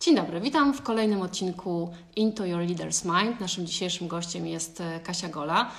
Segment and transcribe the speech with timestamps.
[0.00, 3.40] Dzień dobry, witam w kolejnym odcinku Into Your Leader's Mind.
[3.40, 5.70] Naszym dzisiejszym gościem jest e, Kasia Gola.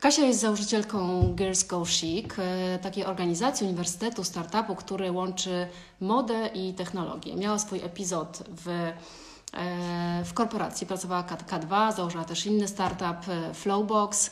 [0.00, 5.68] Kasia jest założycielką Girls Go Chic, e, takiej organizacji, uniwersytetu, startupu, który łączy
[6.00, 7.36] modę i technologię.
[7.36, 14.30] Miała swój epizod w, e, w korporacji, pracowała K2, założyła też inny startup Flowbox.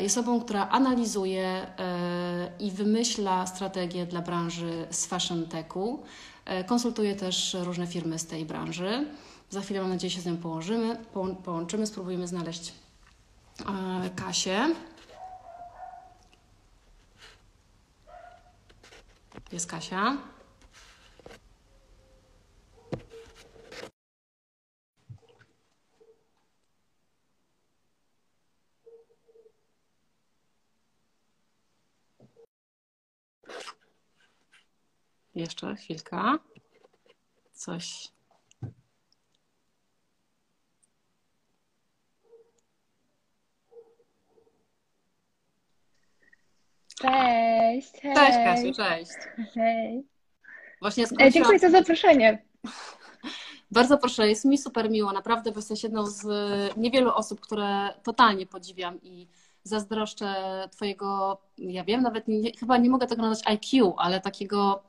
[0.00, 1.66] Jest osobą, która analizuje
[2.60, 6.02] i wymyśla strategie dla branży z fashion techu.
[6.48, 9.06] E, konsultuję też różne firmy z tej branży.
[9.50, 10.96] Za chwilę mam nadzieję się z nią położymy,
[11.44, 12.72] połączymy, spróbujemy znaleźć
[13.60, 14.74] e, Kasię.
[19.52, 20.16] Jest Kasia.
[35.38, 36.38] Jeszcze chwilka.
[37.52, 38.12] Coś.
[47.00, 48.14] Cześć, hej.
[48.14, 49.12] Cześć Kasiu, cześć.
[49.54, 50.04] Hej.
[50.80, 52.42] Właśnie e, Dziękuję za zaproszenie.
[53.70, 55.12] Bardzo proszę, jest mi super miło.
[55.12, 56.26] Naprawdę, bo jesteś jedną z
[56.76, 59.28] niewielu osób, które totalnie podziwiam i
[59.62, 60.34] zazdroszczę
[60.72, 64.82] Twojego, ja wiem, nawet nie, chyba nie mogę tego nazwać IQ, ale takiego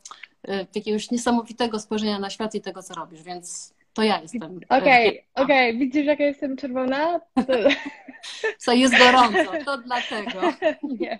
[0.75, 4.43] jakiegoś niesamowitego spojrzenia na świat i tego, co robisz, więc to ja jestem.
[4.43, 5.77] Y, okej, okay, okej, okay.
[5.77, 7.19] widzisz, jaka jestem czerwona?
[7.19, 7.43] To...
[8.57, 10.41] Co jest gorąco, to dlatego.
[10.99, 11.19] Nie.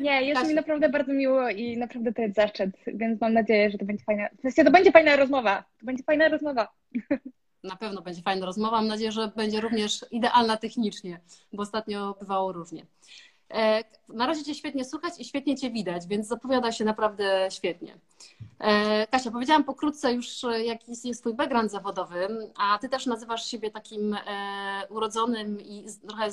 [0.00, 3.78] Nie, jest mi naprawdę bardzo miło i naprawdę to jest zaszczyt, więc mam nadzieję, że
[3.78, 4.28] to będzie fajna.
[4.38, 5.64] W sensie to będzie fajna rozmowa.
[5.80, 6.68] To będzie fajna rozmowa.
[7.64, 8.76] Na pewno będzie fajna rozmowa.
[8.76, 11.20] Mam nadzieję, że będzie również idealna technicznie,
[11.52, 12.86] bo ostatnio bywało różnie.
[13.50, 17.98] E, na razie Cię świetnie słuchać i świetnie Cię widać, więc zapowiada się naprawdę świetnie.
[18.58, 23.70] E, Kasia, powiedziałam pokrótce już, jaki jest Twój background zawodowy, a Ty też nazywasz siebie
[23.70, 26.28] takim e, urodzonym i trochę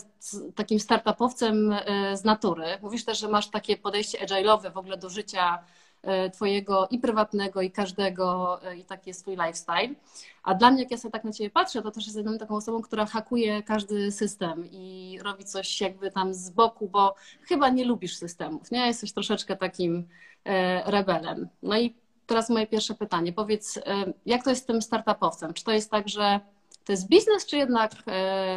[0.55, 1.75] takim startupowcem
[2.13, 2.65] z natury.
[2.81, 5.86] Mówisz też, że masz takie podejście agile'owe w ogóle do życia E,
[6.33, 9.95] twojego i prywatnego, i każdego, e, i taki jest twój lifestyle.
[10.43, 12.81] A dla mnie, jak ja sobie tak na ciebie patrzę, to też jestem taką osobą,
[12.81, 18.15] która hakuje każdy system i robi coś jakby tam z boku, bo chyba nie lubisz
[18.15, 18.87] systemów, nie?
[18.87, 20.07] Jesteś troszeczkę takim
[20.45, 21.47] e, rebelem.
[21.63, 23.33] No i teraz moje pierwsze pytanie.
[23.33, 23.79] Powiedz,
[24.25, 25.53] jak to jest z tym startupowcem?
[25.53, 26.39] Czy to jest tak, że
[26.85, 27.91] to jest biznes, czy jednak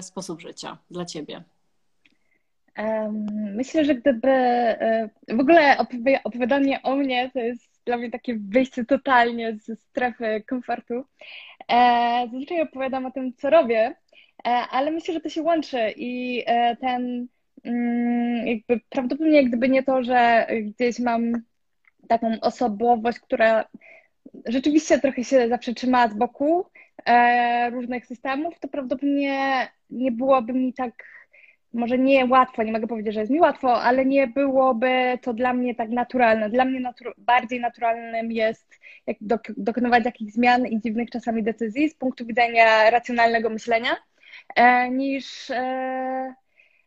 [0.01, 1.45] sposób życia dla ciebie?
[3.33, 5.77] Myślę, że gdyby e, w ogóle
[6.25, 11.05] opowiadanie o mnie to jest dla mnie takie wyjście totalnie ze strefy komfortu.
[11.69, 13.95] E, zazwyczaj opowiadam o tym, co robię,
[14.47, 16.45] e, ale myślę, że to się łączy i
[16.81, 17.27] ten
[17.65, 21.33] mm, jakby prawdopodobnie gdyby nie to, że gdzieś mam
[22.09, 23.65] taką osobowość, która
[24.47, 26.67] rzeczywiście trochę się zawsze trzyma z boku
[27.73, 30.93] różnych systemów, to prawdopodobnie nie byłoby mi tak
[31.73, 35.53] może nie łatwo, nie mogę powiedzieć, że jest mi łatwo, ale nie byłoby to dla
[35.53, 36.51] mnie tak naturalne.
[36.51, 41.95] Dla mnie bardziej naturalnym jest jak dok dokonywać jakichś zmian i dziwnych czasami decyzji z
[41.95, 43.91] punktu widzenia racjonalnego myślenia,
[44.57, 46.35] e, niż, e,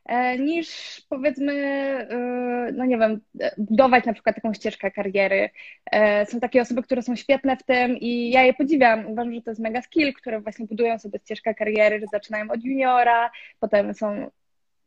[0.06, 3.22] e, niż powiedzmy, e, no nie wiem,
[3.58, 5.50] budować na przykład taką ścieżkę kariery.
[5.92, 9.06] E, są takie osoby, które są świetne w tym i ja je podziwiam.
[9.08, 12.64] Uważam, że to jest mega skill, które właśnie budują sobie ścieżkę kariery, że zaczynają od
[12.64, 14.30] juniora, potem są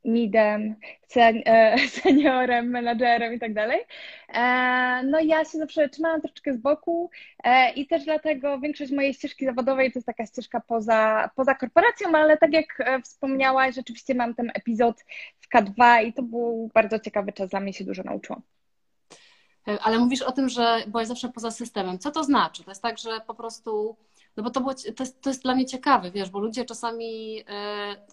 [0.06, 0.74] midem,
[1.16, 3.80] e, seniorem, menadżerem i tak dalej.
[4.28, 7.10] E, no ja się zawsze trzymałam troszeczkę z boku
[7.44, 12.08] e, i też dlatego większość mojej ścieżki zawodowej to jest taka ścieżka poza, poza korporacją,
[12.14, 15.04] ale tak jak wspomniałaś, rzeczywiście mam ten epizod
[15.40, 18.42] w K2 i to był bardzo ciekawy czas, dla mnie się dużo nauczyło.
[19.82, 21.98] Ale mówisz o tym, że byłaś zawsze poza systemem.
[21.98, 22.64] Co to znaczy?
[22.64, 23.96] To jest tak, że po prostu
[24.36, 27.40] no bo to, było, to, jest, to jest dla mnie ciekawe, wiesz, bo ludzie czasami
[27.40, 27.44] y,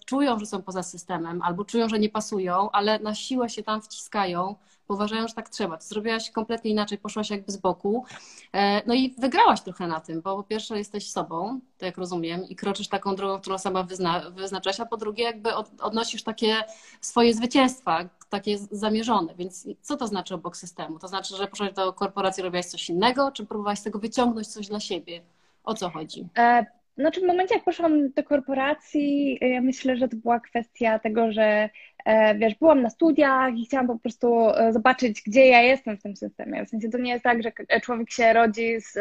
[0.04, 3.82] czują, że są poza systemem, albo czują, że nie pasują, ale na siłę się tam
[3.82, 4.56] wciskają,
[4.88, 5.76] bo uważają, że tak trzeba.
[5.76, 8.04] Ty zrobiłaś kompletnie inaczej, poszłaś jakby z boku.
[8.52, 12.48] E, no i wygrałaś trochę na tym, bo po pierwsze jesteś sobą, to jak rozumiem,
[12.48, 16.64] i kroczysz taką drogą, którą sama wyzna, wyznaczasz, a po drugie jakby od, odnosisz takie
[17.00, 19.34] swoje zwycięstwa, takie zamierzone.
[19.34, 20.98] Więc co to znaczy obok systemu?
[20.98, 24.66] To znaczy, że poszłaś do korporacji, robiłaś coś innego, czy próbowałaś z tego wyciągnąć coś
[24.68, 25.22] dla siebie?
[25.64, 26.28] O co chodzi?
[26.38, 26.66] E,
[26.98, 31.70] znaczy w momencie, jak poszłam do korporacji, ja myślę, że to była kwestia tego, że
[32.04, 36.02] e, wiesz, byłam na studiach i chciałam po prostu e, zobaczyć, gdzie ja jestem w
[36.02, 36.66] tym systemie.
[36.66, 37.52] W sensie to nie jest tak, że
[37.82, 38.98] człowiek się rodzi z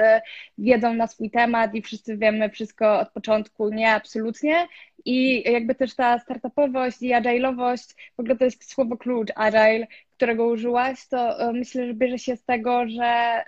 [0.58, 3.70] wiedzą na swój temat i wszyscy wiemy wszystko od początku.
[3.70, 4.68] Nie, absolutnie.
[5.06, 10.46] I jakby też ta startupowość i agile'owość, w ogóle to jest słowo klucz, agile, którego
[10.46, 13.44] użyłaś, to e, myślę, że bierze się z tego, że,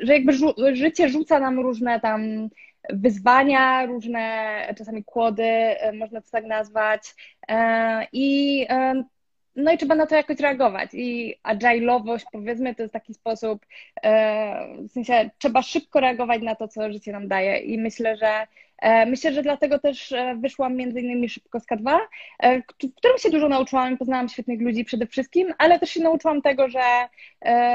[0.00, 0.32] że jakby
[0.72, 2.48] życie rzuca nam różne tam
[2.90, 4.48] wyzwania, różne
[4.78, 7.14] czasami kłody, można to tak nazwać.
[8.12, 8.66] I
[9.56, 10.90] no i trzeba na to jakoś reagować.
[10.92, 13.66] I agile'owość, powiedzmy, to jest taki sposób,
[14.02, 17.58] e, w sensie trzeba szybko reagować na to, co życie nam daje.
[17.58, 18.63] I myślę, że E,
[19.06, 21.98] myślę, że dlatego też e, wyszłam między innymi szybko z K2,
[22.38, 22.64] e, w
[22.96, 26.82] którym się dużo nauczyłam, poznałam świetnych ludzi przede wszystkim, ale też się nauczyłam tego, że,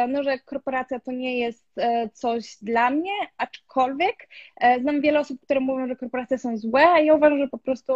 [0.07, 1.65] no, że korporacja to nie jest
[2.13, 4.29] coś dla mnie, aczkolwiek
[4.81, 7.93] znam wiele osób, które mówią, że korporacje są złe, a ja uważam, że po prostu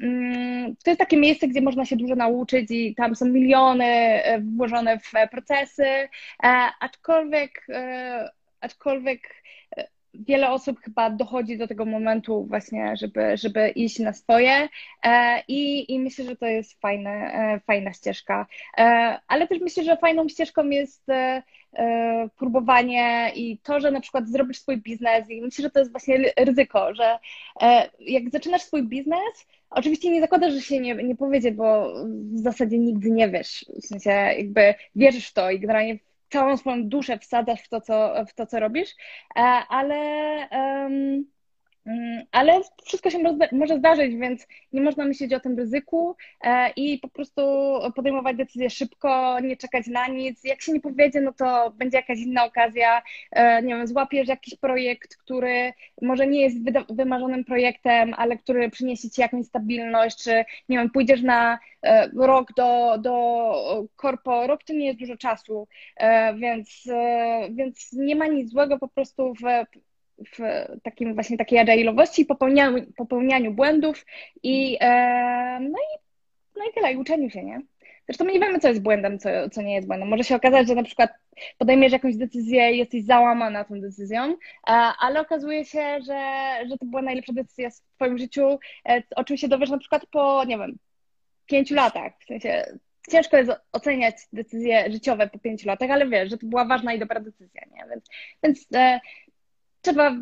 [0.00, 4.20] mm, to jest takie miejsce, gdzie można się dużo nauczyć i tam są miliony
[4.56, 6.08] włożone w procesy,
[6.80, 7.66] aczkolwiek
[8.60, 9.42] aczkolwiek
[10.18, 14.68] wiele osób chyba dochodzi do tego momentu właśnie, żeby, żeby iść na swoje
[15.02, 18.46] e, i, i myślę, że to jest fajne, e, fajna ścieżka.
[18.78, 18.82] E,
[19.28, 21.06] ale też myślę, że fajną ścieżką jest
[22.36, 26.32] próbowanie i to, że na przykład zrobisz swój biznes i myślę, że to jest właśnie
[26.38, 27.18] ryzyko, że
[28.00, 32.78] jak zaczynasz swój biznes, Oczywiście nie zakładasz, że się nie, nie powiedzie, bo w zasadzie
[32.78, 33.64] nigdy nie wiesz.
[33.82, 35.98] W sensie jakby wierzysz w to i generalnie
[36.30, 38.90] całą swoją duszę wsadzasz w to, co, w to, co robisz,
[39.36, 39.96] e, ale,
[42.32, 43.18] ale wszystko się
[43.52, 47.42] może zdarzyć, więc nie można myśleć o tym ryzyku e, i po prostu
[47.94, 50.44] podejmować decyzje szybko, nie czekać na nic.
[50.44, 53.02] Jak się nie powiedzie, no to będzie jakaś inna okazja,
[53.32, 55.72] e, nie wiem, złapiesz jakiś projekt, który
[56.02, 56.56] może nie jest
[56.90, 62.52] wymarzonym projektem, ale który przyniesie ci jakąś stabilność, czy nie wiem, pójdziesz na E, rok
[62.56, 65.68] do, do korpo, rok to nie jest dużo czasu,
[66.36, 66.84] więc,
[67.50, 69.42] więc nie ma nic złego po prostu w,
[70.18, 70.38] w
[70.82, 74.06] takim właśnie takiej agile'owości, popełnianiu, popełnianiu błędów
[74.42, 74.78] i
[75.60, 75.98] no i,
[76.56, 77.60] no i tyle, i uczeniu się, nie?
[78.06, 80.08] Zresztą my nie wiemy, co jest błędem, co, co nie jest błędem.
[80.08, 81.10] Może się okazać, że na przykład
[81.58, 84.36] podejmiesz jakąś decyzję i jesteś załamana tą decyzją,
[85.00, 86.20] ale okazuje się, że,
[86.68, 88.58] że to była najlepsza decyzja w Twoim życiu,
[89.16, 90.78] o czym się dowiesz na przykład po, nie wiem,
[91.46, 92.12] pięciu latach.
[92.20, 92.64] W sensie
[93.10, 96.98] ciężko jest oceniać decyzje życiowe po pięciu latach, ale wiesz, że to była ważna i
[96.98, 97.84] dobra decyzja, nie?
[97.90, 98.04] Więc,
[98.42, 99.00] więc e,
[99.86, 100.12] trzeba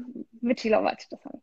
[0.42, 1.40] wychillować czasami.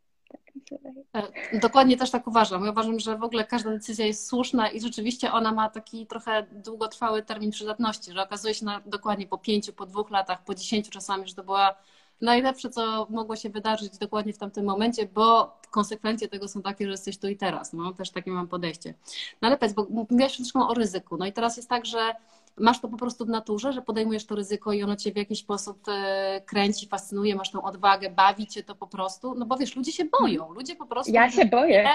[1.12, 2.64] Tak, e, dokładnie też tak uważam.
[2.64, 6.46] Ja uważam, że w ogóle każda decyzja jest słuszna i rzeczywiście ona ma taki trochę
[6.52, 10.90] długotrwały termin przydatności, że okazuje się na, dokładnie po pięciu, po dwóch latach, po dziesięciu
[10.90, 11.76] czasami, że to była
[12.20, 16.90] najlepsze, co mogło się wydarzyć dokładnie w tamtym momencie, bo konsekwencje tego są takie, że
[16.90, 17.72] jesteś tu i teraz.
[17.72, 18.94] No, też takie mam podejście.
[19.42, 21.16] No ale powiedz, bo mówiłaś troszkę o ryzyku.
[21.16, 22.14] No i teraz jest tak, że
[22.56, 25.38] masz to po prostu w naturze, że podejmujesz to ryzyko i ono cię w jakiś
[25.38, 29.76] sposób e, kręci, fascynuje, masz tą odwagę, bawi cię to po prostu, no bo wiesz,
[29.76, 31.12] ludzie się boją, ludzie po prostu...
[31.12, 31.88] Ja się boję.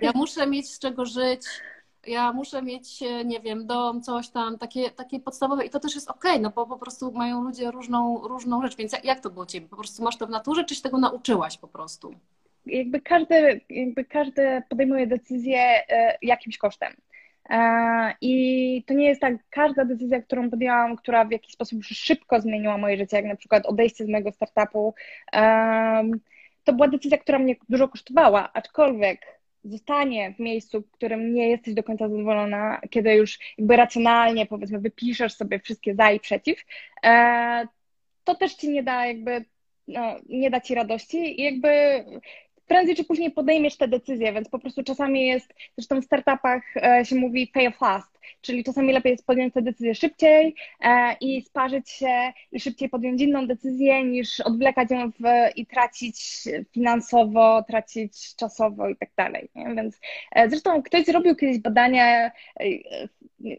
[0.00, 1.46] Ja muszę mieć z czego żyć,
[2.06, 5.94] ja muszę mieć, e, nie wiem, dom, coś tam, takie, takie podstawowe i to też
[5.94, 9.30] jest okej, okay, no bo po prostu mają ludzie różną, różną rzecz, więc jak to
[9.30, 9.68] było Ciebie?
[9.68, 12.14] Po prostu masz to w naturze, czy się tego nauczyłaś po prostu?
[12.66, 16.94] Jakby każdy, jakby każdy podejmuje decyzję e, jakimś kosztem.
[17.50, 22.40] E, I to nie jest tak, każda decyzja, którą podjęłam, która w jakiś sposób szybko
[22.40, 24.94] zmieniła moje życie, jak na przykład odejście z mojego startupu,
[26.64, 29.20] to była decyzja, która mnie dużo kosztowała, aczkolwiek
[29.64, 34.78] zostanie w miejscu, w którym nie jesteś do końca zadowolona, kiedy już jakby racjonalnie, powiedzmy,
[34.78, 36.64] wypiszesz sobie wszystkie za i przeciw,
[37.04, 37.68] e,
[38.24, 39.44] to też ci nie da jakby,
[39.88, 41.68] no, nie da ci radości i jakby
[42.66, 47.04] prędzej czy później podejmiesz te decyzje, więc po prostu czasami jest, zresztą w startupach e,
[47.04, 51.90] się mówi fail fast, czyli czasami lepiej jest podjąć te decyzje szybciej e, i sparzyć
[51.90, 55.22] się i szybciej podjąć inną decyzję niż odwlekać ją w,
[55.56, 59.48] i tracić finansowo, tracić czasowo i tak dalej.
[59.54, 60.00] Więc
[60.32, 62.30] e, zresztą ktoś zrobił kiedyś badania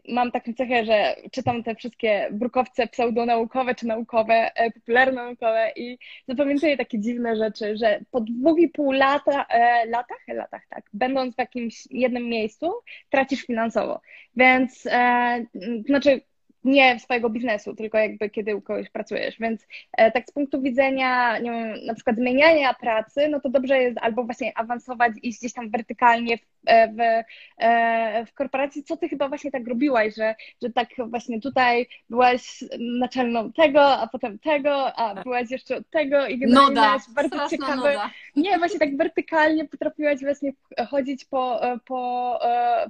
[0.08, 6.76] mam taką cechę, że czytam te wszystkie brukowce pseudonaukowe czy naukowe, e, popularno-naukowe i zapamiętuję
[6.76, 11.38] takie dziwne rzeczy, że po dwóch i pół lata, e, latach, latach, tak, będąc w
[11.38, 12.72] jakimś jednym miejscu,
[13.10, 14.00] tracisz finansowo.
[14.36, 15.44] Więc, e,
[15.86, 16.20] znaczy,
[16.66, 19.38] nie swojego biznesu, tylko jakby kiedy u kogoś pracujesz.
[19.38, 23.82] Więc e, tak z punktu widzenia, nie wiem, na przykład zmieniania pracy, no to dobrze
[23.82, 27.24] jest albo właśnie awansować i gdzieś tam wertykalnie w, e, w,
[27.58, 32.64] e, w korporacji, co ty chyba właśnie tak robiłaś, że, że tak właśnie tutaj byłaś
[32.78, 37.76] naczelną tego, a potem tego, a byłaś jeszcze od tego i generalnie noda, bardzo ciekawe.
[37.76, 38.10] Noda.
[38.36, 40.52] Nie, właśnie tak wertykalnie potrafiłaś właśnie
[40.90, 42.38] chodzić po, po,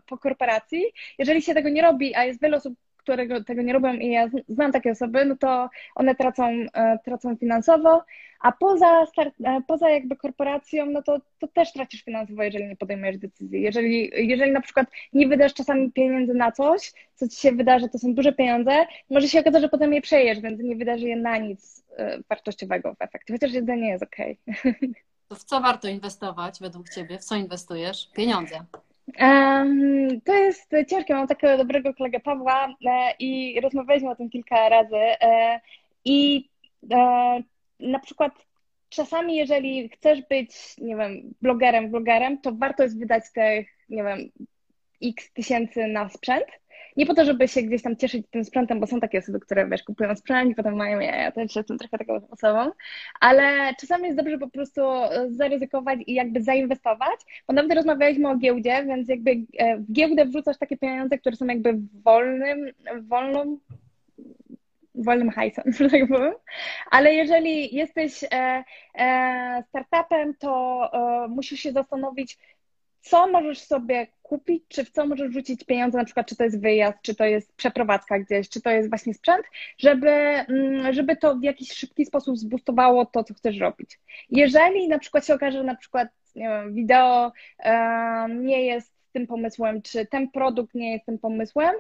[0.07, 0.83] po korporacji.
[1.19, 2.75] Jeżeli się tego nie robi, a jest wiele osób,
[3.07, 7.37] którego tego nie robią i ja znam takie osoby, no to one tracą, e, tracą
[7.37, 8.05] finansowo,
[8.41, 12.77] a poza, start, e, poza jakby korporacją, no to, to też tracisz finansowo, jeżeli nie
[12.77, 13.63] podejmujesz decyzji.
[13.63, 17.99] Jeżeli, jeżeli na przykład nie wydasz czasami pieniędzy na coś, co ci się wydarzy, to
[17.99, 21.37] są duże pieniądze, może się okazać, że potem je przejesz, więc nie wydarzy je na
[21.37, 24.39] nic e, wartościowego w efekcie, chociaż jedzenie jest okej.
[24.59, 24.75] Okay.
[25.29, 27.19] To w co warto inwestować według Ciebie?
[27.19, 28.11] W co inwestujesz?
[28.15, 28.65] Pieniądze.
[30.25, 31.15] To jest ciężkie.
[31.15, 34.97] Mam takiego dobrego kolegę Pawła e, i rozmawialiśmy o tym kilka razy.
[34.97, 35.61] E,
[36.05, 36.49] I
[36.93, 37.43] e,
[37.81, 38.33] na przykład
[38.89, 44.31] czasami, jeżeli chcesz być, nie wiem, blogerem, blogerem, to warto jest wydać tych, nie wiem,
[45.03, 46.47] x tysięcy na sprzęt,
[46.97, 49.69] nie po to, żeby się gdzieś tam cieszyć tym sprzętem, bo są takie osoby, które
[49.69, 52.71] wiesz, kupują sprzęt i potem mają, ja, ja też jestem trochę taką osobą,
[53.21, 54.81] ale czasami jest dobrze po prostu
[55.31, 60.59] zaryzykować i jakby zainwestować, bo nawet rozmawialiśmy o giełdzie, więc jakby e, w giełdę wrzucasz
[60.59, 62.67] takie pieniądze, które są jakby wolnym,
[63.03, 63.59] wolną
[64.97, 66.35] wolnym hajsem, że tak powiem.
[66.91, 68.65] Ale jeżeli jesteś e,
[68.99, 72.39] e, startupem, to e, musisz się zastanowić,
[73.09, 76.61] co możesz sobie kupić, czy w co możesz rzucić pieniądze, na przykład czy to jest
[76.61, 79.47] wyjazd, czy to jest przeprowadzka gdzieś, czy to jest właśnie sprzęt,
[79.79, 84.01] żeby, mm, żeby to w jakiś szybki sposób zbustowało to, co chcesz robić.
[84.31, 87.33] Jeżeli na przykład się okaże, że na przykład nie wiem, wideo
[88.29, 91.75] nie jest tym pomysłem, czy ten produkt nie jest tym pomysłem,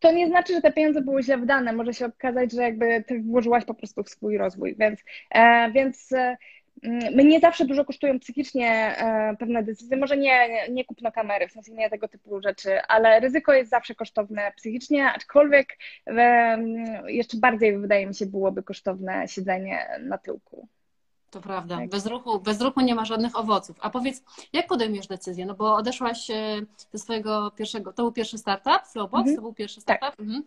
[0.00, 1.72] to nie znaczy, że te pieniądze były źle wydane.
[1.72, 6.12] Może się okazać, że jakby ty włożyłaś po prostu w swój rozwój, więc, e, więc
[6.12, 6.36] e,
[7.14, 9.96] mnie zawsze dużo kosztują psychicznie e, pewne decyzje.
[9.96, 13.94] Może nie, nie kupno kamery, w sensie nie tego typu rzeczy, ale ryzyko jest zawsze
[13.94, 15.78] kosztowne psychicznie, aczkolwiek
[17.06, 20.68] jeszcze bardziej wydaje mi się byłoby kosztowne siedzenie na tyłku.
[21.30, 21.76] To prawda.
[21.76, 21.88] Tak.
[21.88, 23.76] Bez, ruchu, bez ruchu nie ma żadnych owoców.
[23.80, 24.22] A powiedz,
[24.52, 25.46] jak podejmiesz decyzję?
[25.46, 26.60] No bo odeszłaś e,
[26.92, 29.36] ze swojego pierwszego, to był pierwszy startup, Flowbox, mhm.
[29.36, 30.10] to był pierwszy startup.
[30.10, 30.20] Tak.
[30.20, 30.42] Mhm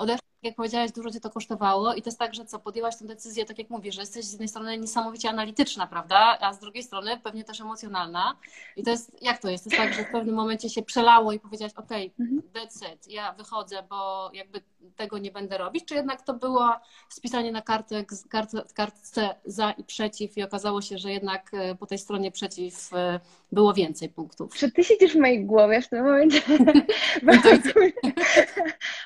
[0.00, 3.04] odeszłaś, jak powiedziałaś, dużo cię to kosztowało i to jest tak, że co, podjęłaś tę
[3.04, 6.82] decyzję, tak jak mówisz, że jesteś z jednej strony niesamowicie analityczna, prawda, a z drugiej
[6.82, 8.36] strony pewnie też emocjonalna
[8.76, 9.64] i to jest, jak to jest?
[9.64, 12.42] To jest tak, że w pewnym momencie się przelało i powiedziałaś, ok, mhm.
[12.54, 14.60] that's it, ja wychodzę, bo jakby
[14.96, 16.70] tego nie będę robić, czy jednak to było
[17.08, 18.04] spisanie na kartę,
[18.74, 23.20] kartce za i przeciw i okazało się, że jednak e, po tej stronie przeciw e,
[23.52, 24.54] było więcej punktów?
[24.54, 26.40] Czy ty siedzisz w mojej głowie w tym momencie?
[27.22, 27.32] No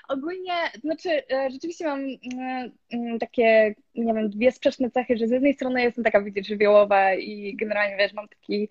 [0.08, 5.30] ogólnie znaczy, e, rzeczywiście mam mm, mm, takie, nie wiem, dwie sprzeczne cechy, że z
[5.30, 8.68] jednej strony jestem taka, widzisz, żywiołowa i generalnie, wiesz, mam taki,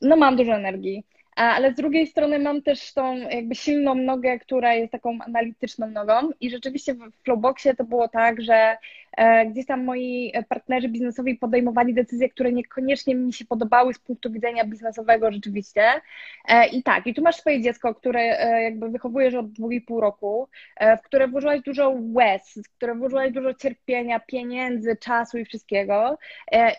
[0.00, 1.04] no mam dużo energii,
[1.38, 6.30] ale z drugiej strony mam też tą jakby silną nogę, która jest taką analityczną nogą
[6.40, 8.76] i rzeczywiście w Flowboxie to było tak, że
[9.50, 14.64] gdzieś tam moi partnerzy biznesowi podejmowali decyzje, które niekoniecznie mi się podobały z punktu widzenia
[14.64, 15.82] biznesowego rzeczywiście.
[16.48, 19.80] E, I tak, i tu masz swoje dziecko, które e, jakby wychowujesz od dwóch i
[19.80, 20.48] pół roku,
[20.98, 26.18] w które włożyłaś dużo łez, w które włożyłaś dużo cierpienia, pieniędzy, czasu i wszystkiego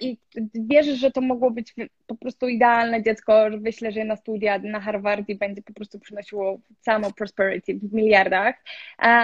[0.01, 0.17] i
[0.55, 1.75] wierzysz, że to mogło być
[2.07, 6.00] po prostu idealne dziecko, że wyślesz je na studia na Harvard i będzie po prostu
[6.00, 8.55] przynosiło samo prosperity w miliardach,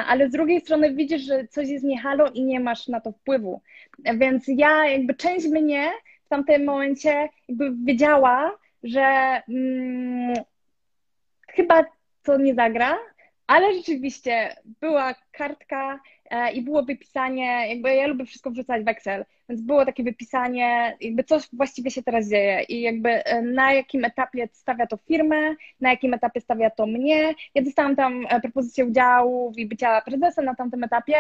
[0.08, 3.62] ale z drugiej strony widzisz, że coś jest niehalo i nie masz na to wpływu.
[4.00, 5.92] Więc ja jakby część mnie
[6.26, 10.34] w tamtym momencie jakby wiedziała, że hmm,
[11.48, 11.86] chyba
[12.24, 12.98] to nie zagra,
[13.48, 16.00] ale rzeczywiście była kartka
[16.30, 20.98] e, i było wypisanie, jakby ja lubię wszystko wrzucać w Excel, więc było takie wypisanie,
[21.02, 25.56] jakby co właściwie się teraz dzieje i jakby e, na jakim etapie stawia to firmę,
[25.82, 27.34] na jakim etapie stawia to mnie.
[27.56, 31.16] Ja dostałam tam e, propozycję udziału i bycia prezesem na tamtym etapie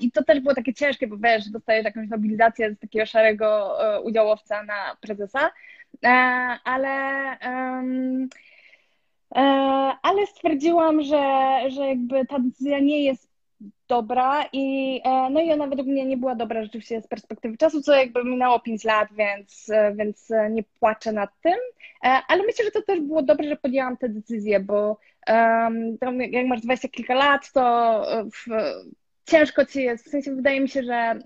[0.00, 4.62] i to też było takie ciężkie, bo wiesz, dostajesz jakąś nobilizację z takiego szarego udziałowca
[4.62, 5.50] na prezesa,
[6.64, 6.98] ale
[7.46, 8.28] um,
[10.02, 13.36] ale stwierdziłam, że, że jakby ta decyzja nie jest
[13.88, 17.82] dobra i e, no i ona według mnie nie była dobra rzeczywiście z perspektywy czasu,
[17.82, 21.54] co jakby minęło 5 lat, więc, więc nie płaczę nad tym,
[22.04, 25.98] e, ale myślę, że to też było dobre, że podjęłam tę decyzję, bo um,
[26.30, 28.46] jak masz 20 kilka lat, to w,
[29.24, 31.18] ciężko ci jest, w sensie wydaje mi się, że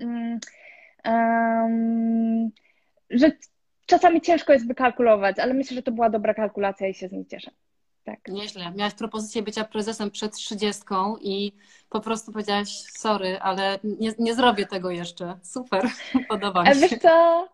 [1.05, 2.51] um,
[3.11, 3.33] że
[3.87, 7.27] czasami ciężko jest wykalkulować, ale myślę, że to była dobra kalkulacja i się z niej
[7.27, 7.51] cieszę.
[8.05, 8.29] Tak.
[8.29, 8.73] Nieźle.
[8.77, 11.53] Miałaś propozycję bycia prezesem przed trzydziestką i
[11.91, 15.39] po prostu powiedziałaś sorry, ale nie, nie zrobię tego jeszcze.
[15.43, 15.85] Super,
[16.29, 16.75] podoba mi się.
[16.75, 17.49] Wiesz co,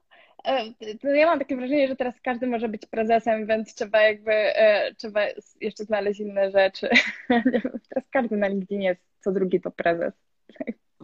[0.44, 4.94] e, ja mam takie wrażenie, że teraz każdy może być prezesem, więc trzeba jakby, e,
[4.94, 5.20] trzeba
[5.60, 6.88] jeszcze znaleźć inne rzeczy.
[7.88, 10.14] Teraz każdy na LinkedInie jest co drugi to prezes.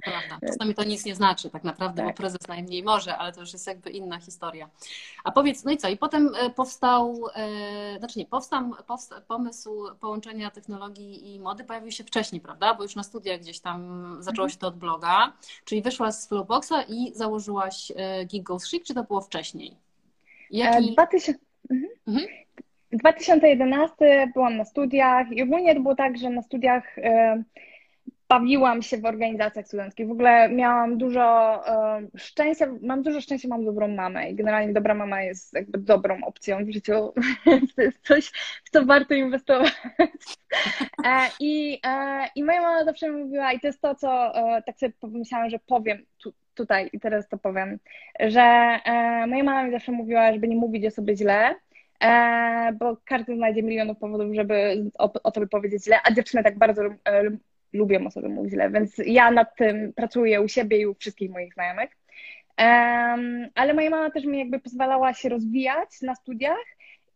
[0.04, 0.46] Prawda.
[0.46, 2.10] Czasami to nic nie znaczy tak naprawdę, tak.
[2.10, 4.70] bo prezes najmniej może, ale to już jest jakby inna historia.
[5.24, 5.88] A powiedz, no i co?
[5.88, 11.90] I potem e, powstał, e, znaczy nie, powstał, powstał pomysł połączenia technologii i mody pojawił
[11.90, 12.74] się wcześniej, prawda?
[12.74, 15.32] Bo już na studiach gdzieś tam zaczęło się to od bloga,
[15.64, 17.92] czyli wyszłaś z Flowboxa i założyłaś
[18.32, 19.76] Geek Goes Chic, czy to było wcześniej?
[20.50, 20.92] Jaki...
[20.92, 21.34] 2000...
[21.70, 21.92] Mhm.
[22.06, 22.28] Mhm.
[22.92, 26.96] 2011 byłam na studiach i ogólnie to było tak, że na studiach
[28.32, 30.08] bawiłam się w organizacjach studenckich.
[30.08, 31.60] W ogóle miałam dużo
[32.16, 36.64] szczęścia, mam dużo szczęścia, mam dobrą mamę i generalnie dobra mama jest jakby dobrą opcją
[36.64, 36.92] w życiu.
[37.76, 38.26] to jest coś,
[38.64, 39.72] w co warto inwestować.
[41.04, 44.78] E, I, e, I moja mama zawsze mówiła, i to jest to, co e, tak
[44.78, 47.78] sobie pomyślałam, że powiem tu, tutaj i teraz to powiem,
[48.20, 48.40] że
[49.28, 51.54] moja mama mi zawsze mówiła, żeby nie mówić o sobie źle,
[52.02, 56.58] E, bo każdy znajdzie milionów powodów, żeby o, o tobie powiedzieć źle, a dziewczyny tak
[56.58, 57.30] bardzo e,
[57.72, 61.30] lubią o sobie mówić źle, więc ja nad tym pracuję u siebie i u wszystkich
[61.30, 61.90] moich znajomych.
[63.54, 66.66] ale moja mama też mi jakby pozwalała się rozwijać na studiach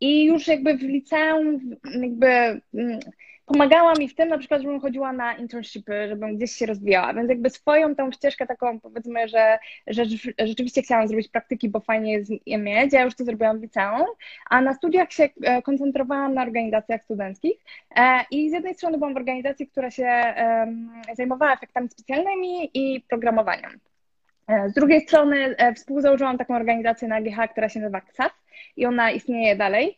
[0.00, 1.60] i już jakby w liceum
[2.00, 2.26] jakby
[2.75, 3.00] mm,
[3.47, 7.29] pomagała mi w tym, na przykład, żebym chodziła na internshipy, żebym gdzieś się rozwijała, więc
[7.29, 10.05] jakby swoją tą ścieżkę taką powiedzmy, że, że
[10.38, 14.07] rzeczywiście chciałam zrobić praktyki, bo fajnie jest je mieć, ja już to zrobiłam w liceum,
[14.50, 17.57] a na studiach się e, koncentrowałam na organizacjach studenckich
[17.97, 20.35] e, i z jednej strony byłam w organizacji, która się
[21.17, 23.81] zajmowała efektami specjalnymi i programowaniem.
[24.49, 28.33] E, z drugiej strony współzałożyłam taką organizację na GH, która się nazywa KSAF
[28.76, 29.97] i ona istnieje dalej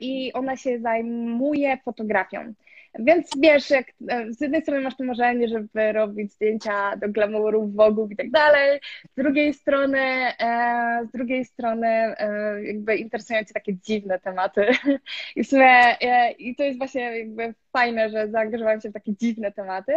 [0.00, 2.54] i ona się zajmuje fotografią.
[2.98, 7.74] Więc wiesz, jak e, z jednej strony masz to marzenie, żeby robić zdjęcia do glamourów,
[7.74, 8.80] vogów i tak dalej,
[9.12, 14.66] z drugiej strony, e, z drugiej strony e, jakby interesują cię takie dziwne tematy.
[15.36, 15.96] I w sumie
[16.38, 19.92] i to jest właśnie jakby fajne, że zaangażowałem się w takie dziwne tematy.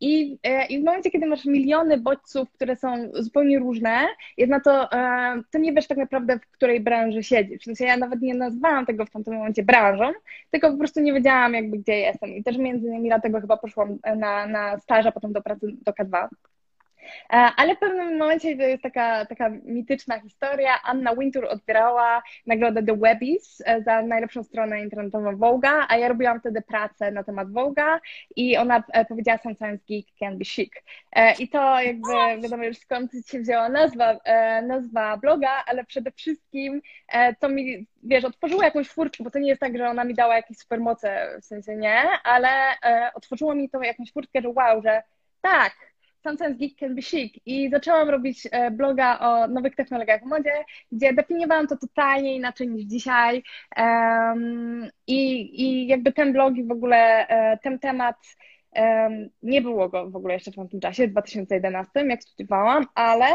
[0.00, 4.06] I, I w momencie, kiedy masz miliony bodźców, które są zupełnie różne,
[4.36, 4.88] jedna to,
[5.52, 7.60] to nie wiesz tak naprawdę, w której branży siedzisz.
[7.60, 10.12] W sensie ja nawet nie nazwałam tego w tamtym momencie branżą,
[10.50, 12.30] tylko po prostu nie wiedziałam jakby, gdzie jestem.
[12.30, 15.92] I też między innymi dlatego chyba poszłam na, na staż, a potem do pracy do
[15.92, 16.28] K2.
[17.30, 20.82] E, ale w pewnym momencie to jest taka, taka mityczna historia.
[20.82, 26.40] Anna Wintour odbierała nagrodę The Webbies e, za najlepszą stronę internetową Vogue'a, a ja robiłam
[26.40, 27.98] wtedy pracę na temat Vogue'a
[28.36, 30.72] i ona e, powiedziała Sometimes geek can be chic.
[31.38, 32.08] I to jakby
[32.42, 34.16] wiadomo już skąd się wzięła nazwa,
[34.62, 36.82] nazwa bloga, ale przede wszystkim
[37.40, 40.36] to mi, wiesz, otworzyło jakąś furtkę, bo to nie jest tak, że ona mi dała
[40.36, 42.48] jakieś supermoce, w sensie nie, ale
[43.14, 45.02] otworzyło mi to jakąś furtkę, że wow, że
[45.40, 45.76] tak,
[46.22, 47.40] Sometimes Geek Can Be Chic.
[47.46, 50.52] I zaczęłam robić e, bloga o nowych technologiach w modzie,
[50.92, 53.42] gdzie definiowałam to totalnie inaczej niż dzisiaj.
[53.76, 58.16] Um, i, i jakby ten blog i w ogóle e, ten temat
[59.42, 63.26] nie było go w ogóle jeszcze w tamtym czasie, w 2011, jak studiowałam, ale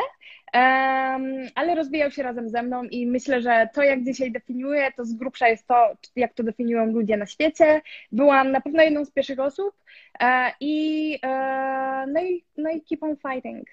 [1.56, 5.14] ale rozwijał się razem ze mną i myślę, że to, jak dzisiaj definiuję, to z
[5.14, 7.82] grubsza jest to, jak to definiują ludzie na świecie.
[8.12, 9.76] Byłam na pewno jedną z pierwszych osób
[10.20, 13.68] e, i, e, no, i no i keep on fighting.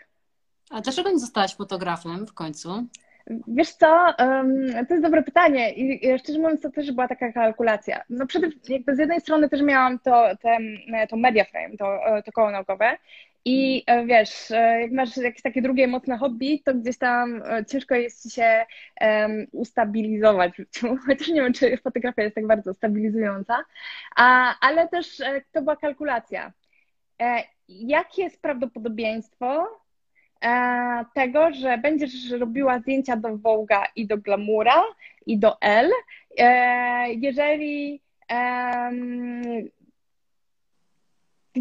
[0.70, 2.86] A dlaczego nie zostałaś fotografem w końcu?
[3.48, 4.14] Wiesz co,
[4.88, 8.02] to jest dobre pytanie i szczerze mówiąc to też była taka kalkulacja.
[8.10, 10.58] No przede, jakby z jednej strony też miałam to, te,
[11.10, 12.96] to media frame, to, to koło naukowe
[13.44, 17.64] i e, wiesz, e, jak masz jakieś takie drugie mocne hobby, to gdzieś tam e,
[17.64, 18.66] ciężko jest ci się
[19.00, 20.52] um, ustabilizować.
[21.06, 23.64] Chociaż nie wiem, czy fotografia jest tak bardzo stabilizująca,
[24.16, 26.52] A, ale też to była kalkulacja.
[27.68, 29.66] Jakie jest prawdopodobieństwo
[31.14, 34.82] tego, że będziesz robiła zdjęcia do Vogue'a i do Glamoura
[35.26, 35.90] i do L,
[37.06, 38.00] jeżeli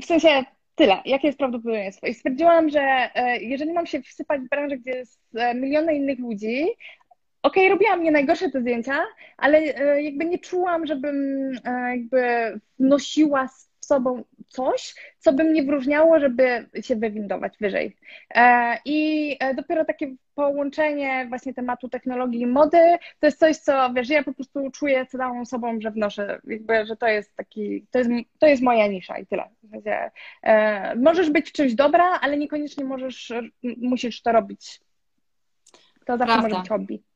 [0.01, 0.43] w sensie
[0.75, 1.01] tyle.
[1.05, 2.07] Jakie jest prawdopodobieństwo?
[2.07, 6.19] I stwierdziłam, że e, jeżeli mam się wsypać w branżę, gdzie jest e, miliony innych
[6.19, 6.67] ludzi,
[7.43, 9.05] okej, okay, robiłam nie najgorsze te zdjęcia,
[9.37, 11.51] ale e, jakby nie czułam, żebym
[11.89, 12.21] jakby
[12.79, 13.49] wnosiła
[13.89, 17.95] sobą coś, co by mnie wyróżniało, żeby się wywindować wyżej.
[18.35, 23.93] E, I e, dopiero takie połączenie właśnie tematu technologii i mody, to jest coś, co
[23.93, 27.99] wiesz, ja po prostu czuję całą sobą, że wnoszę, jakby, że to jest taki, to
[27.99, 29.49] jest, to jest moja nisza i tyle.
[30.43, 33.33] E, możesz być w czymś dobra, ale niekoniecznie możesz,
[33.77, 34.81] musisz to robić.
[36.05, 36.47] To zawsze Prawda.
[36.47, 37.08] może być hobby.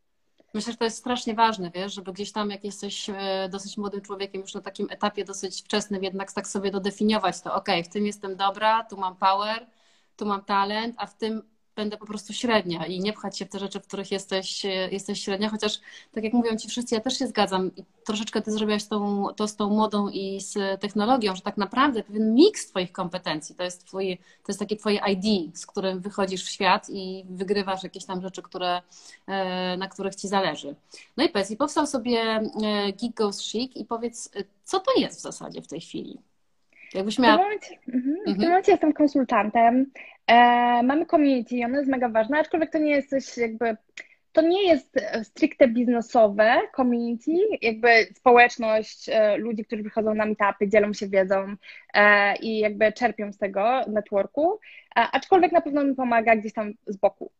[0.54, 4.02] Myślę, że to jest strasznie ważne, wiesz, żeby gdzieś tam, jak jesteś e, dosyć młodym
[4.02, 8.06] człowiekiem, już na takim etapie dosyć wczesnym, jednak tak sobie dodefiniować to, ok, w tym
[8.06, 9.68] jestem dobra, tu mam power,
[10.18, 11.42] tu mam talent, a w tym
[11.76, 15.24] będę po prostu średnia i nie pchać się w te rzeczy, w których jesteś, jesteś
[15.24, 15.80] średnia, chociaż
[16.12, 19.48] tak jak mówią Ci wszyscy, ja też się zgadzam i troszeczkę Ty zrobiłaś tą, to
[19.48, 23.86] z tą modą i z technologią, że tak naprawdę pewien miks Twoich kompetencji, to jest,
[23.86, 28.22] twój, to jest takie Twoje ID, z którym wychodzisz w świat i wygrywasz jakieś tam
[28.22, 28.82] rzeczy, które,
[29.28, 30.76] e, na których Ci zależy.
[31.18, 32.42] No i powiedz, i powstał sobie e,
[33.02, 34.32] Geek Goes Chic i powiedz,
[34.64, 36.20] co to jest w zasadzie w tej chwili?
[36.94, 37.36] Jakbyś miała...
[37.36, 38.36] w, tym momencie, mhm.
[38.36, 39.86] w tym momencie jestem konsultantem.
[40.28, 40.36] E,
[40.84, 43.78] mamy community, ono jest mega ważne, aczkolwiek to nie jest coś jakby
[44.34, 47.32] to nie jest stricte biznesowe community,
[47.62, 51.56] jakby społeczność e, ludzi, którzy przychodzą na meetupy, dzielą się wiedzą
[51.94, 54.60] e, i jakby czerpią z tego networku,
[54.96, 57.32] aczkolwiek na pewno mi pomaga gdzieś tam z boku.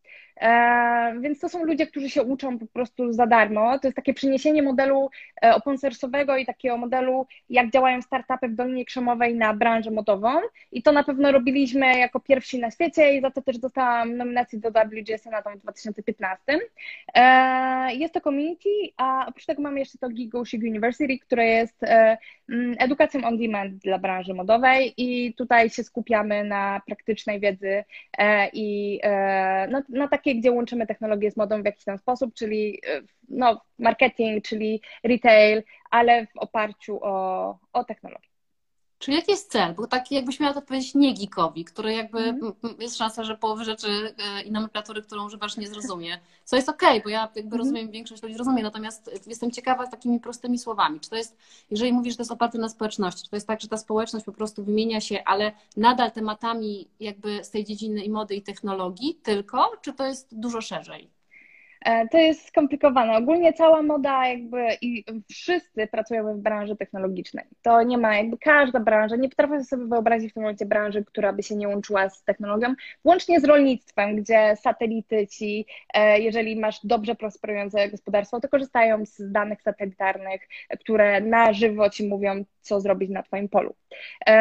[0.42, 3.80] E, więc to są ludzie, którzy się uczą po prostu za darmo.
[3.80, 5.10] To jest takie przeniesienie modelu
[5.44, 10.30] e, open source'owego i takiego modelu, jak działają startupy w Dolinie Krzemowej na branżę modową.
[10.72, 14.60] I to na pewno robiliśmy jako pierwsi na świecie i za to też dostałam nominację
[14.60, 16.60] do WGS na w 2015.
[17.16, 21.84] E, jest to community, a oprócz tego mamy jeszcze to Gigosig University, które jest
[22.50, 27.84] mm, edukacją on demand dla branży modowej i tutaj się skupiamy na praktycznej wiedzy
[28.54, 29.00] i
[29.70, 33.62] na, na takie, gdzie łączymy technologię z modą w jakiś tam sposób, czyli e, no,
[33.80, 38.33] marketing, czyli retail, ale w oparciu o, o technologię.
[39.04, 39.74] Czyli jaki jest cel?
[39.74, 42.54] Bo tak jakbyś miała to powiedzieć nie geekowi, który jakby mm.
[42.80, 46.20] jest szansa, że połowy rzeczy e, i nomenklatury, którą używasz, nie zrozumie.
[46.46, 47.58] Co jest okej, okay, bo ja jakby mm.
[47.58, 51.00] rozumiem, większość ludzi rozumie, natomiast jestem ciekawa takimi prostymi słowami.
[51.00, 51.38] Czy to jest,
[51.72, 54.26] jeżeli mówisz, że to jest oparte na społeczności, czy to jest tak, że ta społeczność
[54.26, 59.20] po prostu wymienia się, ale nadal tematami jakby z tej dziedziny i mody i technologii
[59.24, 61.23] tylko, czy to jest dużo szerzej?
[61.84, 63.18] E, to jest skomplikowane.
[63.18, 67.46] Ogólnie cała moda jakby i wszyscy pracujemy w branży technologicznej.
[67.62, 71.34] To nie ma jakby każda branża, nie potrafię sobie wyobrazić w tym momencie branży, która
[71.34, 76.80] by się nie łączyła z technologią, łącznie z rolnictwem, gdzie satelity ci, e, jeżeli masz
[76.84, 80.48] dobrze prosperujące gospodarstwo, to korzystają z danych satelitarnych,
[80.80, 83.76] które na żywo ci mówią, co zrobić na twoim polu.
[84.26, 84.34] E,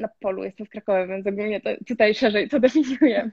[0.00, 3.32] na polu, jestem w Krakowie, więc ogólnie tutaj szerzej to definiujemy.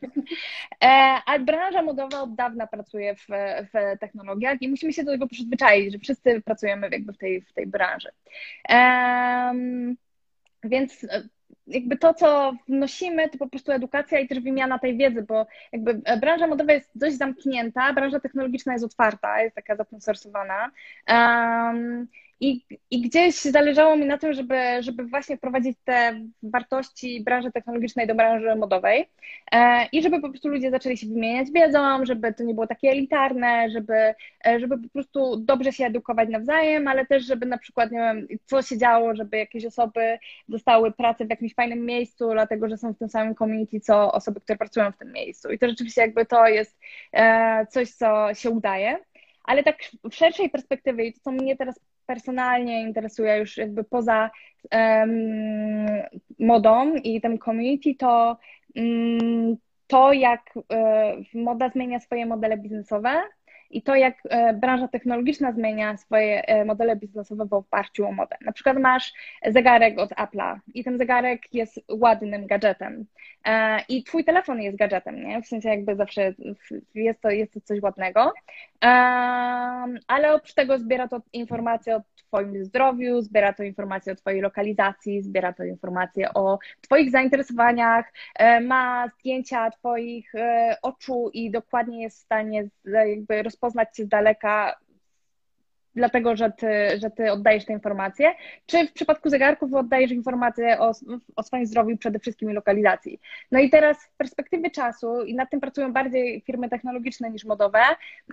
[1.25, 3.27] A branża modowa od dawna pracuje w
[3.63, 7.53] w technologiach i musimy się do tego przyzwyczaić, że wszyscy pracujemy jakby w tej, w
[7.53, 8.09] tej branży.
[8.69, 9.97] Um,
[10.63, 11.29] więc e,
[11.67, 16.01] jakby to, co wnosimy, to po prostu edukacja i też wymiana tej wiedzy, bo jakby
[16.19, 20.71] branża modowa jest dość zamknięta, branża technologiczna jest otwarta, jest taka zakonsersowana.
[21.09, 22.07] Um,
[22.39, 28.07] i, I gdzieś zależało mi na tym, żeby, żeby właśnie wprowadzić te wartości branży technologicznej
[28.07, 29.09] do branży modowej
[29.51, 32.89] e, i żeby po prostu ludzie zaczęli się wymieniać wiedzą, żeby to nie było takie
[32.89, 34.13] elitarne, żeby,
[34.47, 38.27] e, żeby po prostu dobrze się edukować nawzajem, ale też, żeby na przykład, nie wiem,
[38.45, 40.19] co się działo, żeby jakieś osoby
[40.49, 44.41] dostały pracę w jakimś fajnym miejscu, dlatego że są w tym samym community, co osoby,
[44.41, 45.51] które pracują w tym miejscu.
[45.51, 46.79] I to rzeczywiście jakby to jest
[47.13, 48.99] e, coś, co się udaje.
[49.43, 49.77] Ale tak
[50.11, 54.29] w szerszej perspektywie, i to co mnie teraz personalnie interesuje już jakby poza
[54.71, 55.85] um,
[56.39, 58.37] modą i tym community, to
[58.75, 63.23] um, to, jak um, moda zmienia swoje modele biznesowe
[63.69, 68.37] i to, jak e, branża technologiczna zmienia swoje e, modele biznesowe w oparciu o modę.
[68.41, 69.13] Na przykład masz
[69.45, 73.05] zegarek od Apple'a i ten zegarek jest ładnym gadżetem
[73.45, 75.41] e, i twój telefon jest gadżetem, nie?
[75.41, 76.33] W sensie jakby zawsze
[76.95, 78.33] jest to, jest to coś ładnego,
[80.07, 85.21] ale oprócz tego zbiera to informacje o twoim zdrowiu, zbiera to informacje o twojej lokalizacji,
[85.21, 88.13] zbiera to informacje o twoich zainteresowaniach,
[88.61, 90.33] ma zdjęcia twoich
[90.81, 94.75] oczu i dokładnie jest w stanie jakby roz rozpoznać z daleka
[95.97, 96.67] dlatego, że ty,
[97.01, 98.33] że ty oddajesz te informacje,
[98.65, 100.91] czy w przypadku zegarków oddajesz informacje o,
[101.35, 103.19] o swoim zdrowiu, przede wszystkim i lokalizacji.
[103.51, 107.79] No i teraz w perspektywie czasu, i nad tym pracują bardziej firmy technologiczne niż modowe,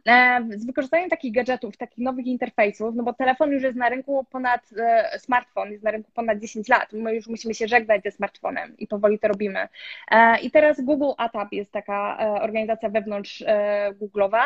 [0.07, 4.27] e, z wykorzystaniem takich gadżetów, takich nowych interfejsów, no bo telefon już jest na rynku
[4.31, 8.11] ponad, e, smartfon jest na rynku ponad 10 lat, my już musimy się żegnać ze
[8.11, 9.69] smartfonem i powoli to robimy.
[10.11, 13.45] E, I teraz Google ATAP jest taka organizacja wewnątrz
[14.01, 14.43] Google'owa,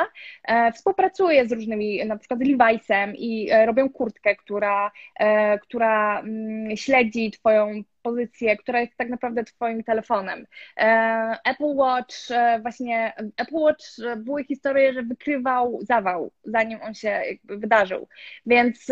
[0.75, 4.91] współpracuje z różnymi, na przykład Levi'sem, i e, robią kurtkę, która,
[5.21, 10.47] e, która mm, śledzi Twoją pozycję, która jest tak naprawdę Twoim telefonem.
[10.77, 12.17] E, Apple Watch,
[12.63, 13.85] właśnie Apple Watch
[14.17, 18.09] były historie, że wykrywał zawał, zanim on się wydarzył.
[18.47, 18.87] Więc,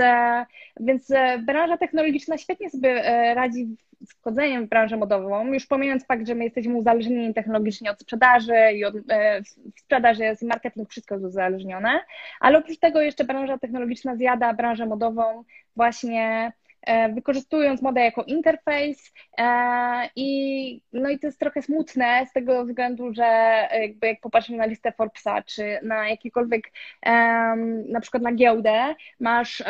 [0.80, 1.12] więc
[1.46, 3.02] branża technologiczna świetnie sobie
[3.34, 3.76] radzi
[4.08, 8.84] wchodzeniem w branżę modową, już pomijając fakt, że my jesteśmy uzależnieni technologicznie od sprzedaży i
[8.84, 9.42] od e,
[9.76, 12.00] sprzedaży jest marketing, wszystko jest uzależnione,
[12.40, 15.44] ale oprócz tego jeszcze branża technologiczna zjada branżę modową
[15.76, 16.52] właśnie
[17.14, 19.12] wykorzystując modę jako interfejs
[20.16, 23.22] i no i to jest trochę smutne z tego względu, że
[23.80, 26.72] jakby jak popatrzymy na listę Forbesa, czy na jakikolwiek
[27.88, 29.62] na przykład na giełdę, masz,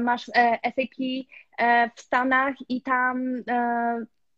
[0.00, 0.26] masz
[0.62, 1.26] SAP
[1.96, 3.42] w Stanach i tam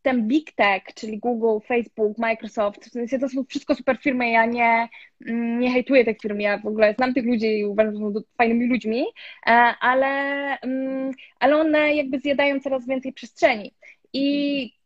[0.04, 4.46] ten big tech, czyli Google, Facebook, Microsoft, w sensie to są wszystko super firmy, ja
[4.46, 4.88] nie,
[5.26, 8.12] mm, nie hejtuję tych firm, ja w ogóle znam tych ludzi i uważam, że są
[8.38, 9.04] fajnymi ludźmi,
[9.46, 10.08] e, ale,
[10.60, 13.74] mm, ale one jakby zjadają coraz więcej przestrzeni.
[14.12, 14.83] I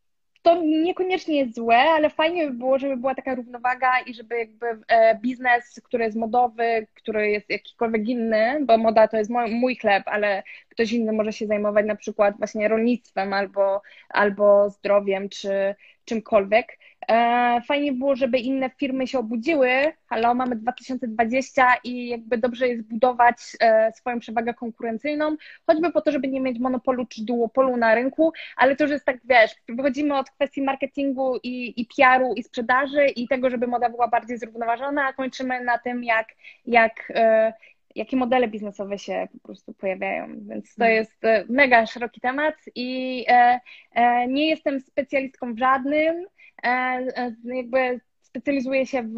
[0.49, 4.67] to niekoniecznie jest złe, ale fajnie by było, żeby była taka równowaga i żeby jakby
[4.89, 10.03] e, biznes, który jest modowy, który jest jakikolwiek inny, bo moda to jest mój, chleb,
[10.07, 15.75] ale ktoś inny może się zajmować na przykład właśnie rolnictwem albo, albo zdrowiem czy
[16.09, 19.69] czymkolwiek, E, fajnie było, żeby inne firmy się obudziły.
[20.07, 26.13] Halo, mamy 2020 i jakby dobrze jest budować e, swoją przewagę konkurencyjną, choćby po to,
[26.13, 30.19] żeby nie mieć monopolu czy duopolu na rynku, ale to już jest tak, wiesz, wychodzimy
[30.19, 35.07] od kwestii marketingu i, i PR-u i sprzedaży i tego, żeby moda była bardziej zrównoważona,
[35.07, 36.29] a kończymy na tym, jak,
[36.67, 37.53] jak e,
[37.99, 40.27] jakie modele biznesowe się po prostu pojawiają.
[40.27, 40.95] Więc to mhm.
[40.95, 43.27] jest mega szeroki temat i
[44.29, 46.27] nie jestem specjalistką w żadnym,
[46.63, 46.69] E,
[47.17, 49.17] e, jakby specjalizuje się w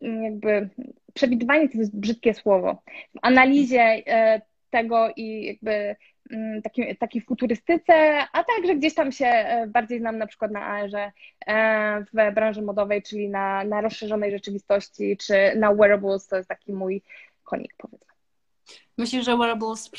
[0.00, 0.68] jakby
[1.14, 2.82] przewidywanie to jest brzydkie słowo,
[3.14, 5.96] w analizie e, tego i jakby
[6.62, 7.92] takiej, takiej futurystyce,
[8.32, 11.12] a także gdzieś tam się bardziej znam na przykład na AR-ze
[12.12, 17.02] w branży modowej, czyli na, na rozszerzonej rzeczywistości, czy na wearables, to jest taki mój
[17.50, 18.10] konik powiedzmy.
[18.98, 19.90] Myślisz, że wearables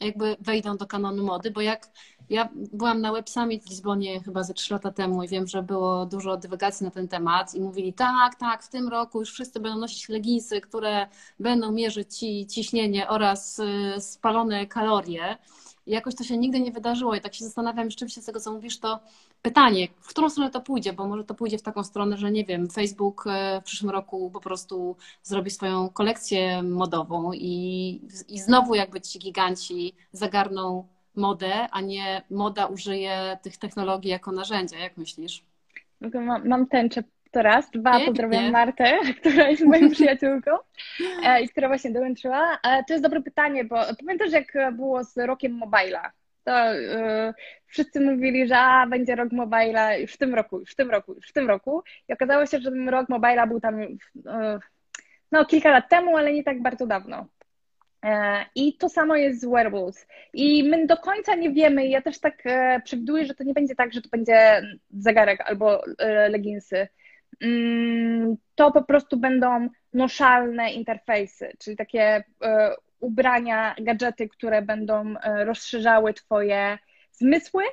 [0.00, 1.88] jakby wejdą do kanonu mody, bo jak
[2.30, 5.62] ja byłam na Web Summit w Lizbonie chyba ze trzy lata temu i wiem, że
[5.62, 9.60] było dużo dywagacji na ten temat i mówili tak, tak, w tym roku już wszyscy
[9.60, 11.06] będą nosić leginsy, które
[11.40, 15.36] będą mierzyć ci ciśnienie oraz y, spalone kalorie.
[15.90, 18.78] Jakoś to się nigdy nie wydarzyło i tak się zastanawiam rzeczywiście z tego, co mówisz,
[18.78, 19.00] to
[19.42, 22.44] pytanie, w którą stronę to pójdzie, bo może to pójdzie w taką stronę, że nie
[22.44, 28.74] wiem, Facebook y, w przyszłym roku po prostu zrobi swoją kolekcję modową i, i znowu
[28.74, 34.78] jakby ci giganci zagarną modę, a nie moda użyje tych technologii jako narzędzia.
[34.78, 35.44] Jak myślisz?
[36.14, 37.70] Mam, mam tęczę to raz.
[37.70, 38.06] Dwa, Pięknie.
[38.06, 40.50] pozdrawiam Martę, która jest moją przyjaciółką
[41.24, 42.58] e, i która właśnie dołączyła.
[42.62, 46.10] E, to jest dobre pytanie, bo pamiętasz jak było z rokiem Mobile'a?
[46.44, 47.32] To yy,
[47.66, 51.14] wszyscy mówili, że a, będzie rok Mobile'a już w tym roku, już w tym roku,
[51.14, 51.82] już w tym roku.
[52.08, 53.90] I okazało się, że ten rok Mobile'a był tam yy,
[55.32, 57.26] no, kilka lat temu, ale nie tak bardzo dawno.
[58.54, 60.06] I to samo jest z wearables.
[60.32, 62.42] I my do końca nie wiemy, ja też tak
[62.84, 65.82] przewiduję, że to nie będzie tak, że to będzie zegarek albo
[66.28, 66.88] leginsy.
[67.42, 72.24] Mm, to po prostu będą noszalne interfejsy, czyli takie
[73.00, 76.78] ubrania, gadżety, które będą rozszerzały Twoje
[77.12, 77.64] zmysły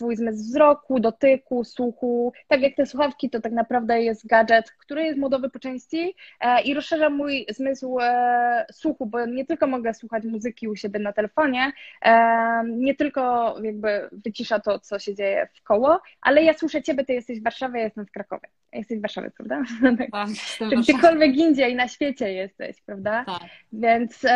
[0.00, 2.32] twój zmysł wzroku, dotyku, słuchu.
[2.48, 6.62] Tak jak te słuchawki, to tak naprawdę jest gadżet, który jest modowy po części e,
[6.62, 11.12] i rozszerza mój zmysł e, słuchu, bo nie tylko mogę słuchać muzyki u siebie na
[11.12, 16.82] telefonie, e, nie tylko jakby wycisza to, co się dzieje w koło, ale ja słyszę
[16.82, 18.48] Ciebie, Ty jesteś w Warszawie, ja jestem w Krakowie.
[18.72, 19.62] Jesteś w Warszawie, prawda?
[20.12, 23.24] Tak, Czy gdziekolwiek indziej na świecie jesteś, prawda?
[23.26, 23.42] Tak.
[23.72, 24.26] Więc,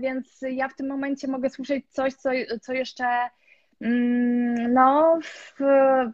[0.00, 2.30] więc ja w tym momencie mogę słyszeć coś, co,
[2.62, 3.04] co jeszcze
[3.80, 5.18] Mm, no,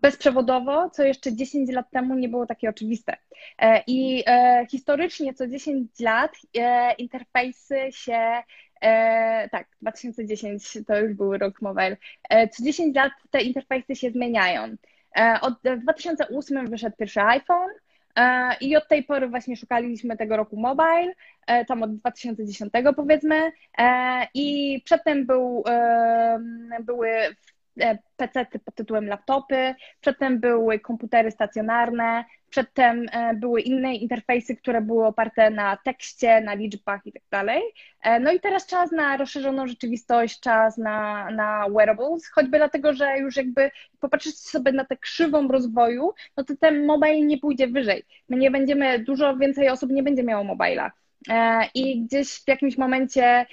[0.03, 3.17] bezprzewodowo, co jeszcze 10 lat temu nie było takie oczywiste.
[3.59, 8.43] E, I e, historycznie co 10 lat e, interfejsy się
[9.51, 11.97] tak, 2010 to już był rok mobile.
[12.53, 14.77] Co 10 lat te interfejsy się zmieniają.
[15.41, 17.71] Od 2008 wyszedł pierwszy iPhone,
[18.61, 21.13] i od tej pory właśnie szukaliśmy tego roku mobile,
[21.69, 23.53] tam od 2010 powiedzmy.
[24.35, 25.65] I przedtem był,
[26.81, 27.35] były E,
[28.17, 35.07] PC pod tytułem laptopy, przedtem były komputery stacjonarne, przedtem e, były inne interfejsy, które były
[35.07, 37.63] oparte na tekście, na liczbach i tak dalej.
[38.03, 43.19] E, no i teraz czas na rozszerzoną rzeczywistość, czas na, na wearables, choćby dlatego, że
[43.19, 48.03] już jakby popatrzeć sobie na tę krzywą rozwoju, no to ten mobile nie pójdzie wyżej.
[48.29, 50.93] My nie będziemy, dużo więcej osób nie będzie miało mobila.
[51.75, 53.47] I gdzieś w jakimś momencie,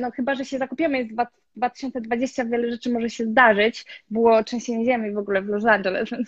[0.00, 1.10] no chyba, że się zakupiemy, jest
[1.56, 3.86] 2020 wiele rzeczy może się zdarzyć.
[4.10, 6.10] Było trzęsienie ziemi w ogóle w Los Angeles.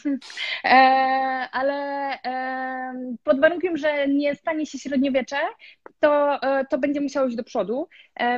[0.64, 0.68] E,
[1.52, 1.74] ale
[2.24, 5.36] e, pod warunkiem, że nie stanie się średniowiecze,
[6.00, 7.88] to, e, to będzie musiało iść do przodu.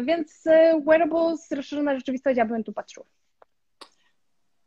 [0.05, 0.45] Więc
[0.87, 3.05] wearables, rozszerzona rzeczywistość, ja bym tu patrzył.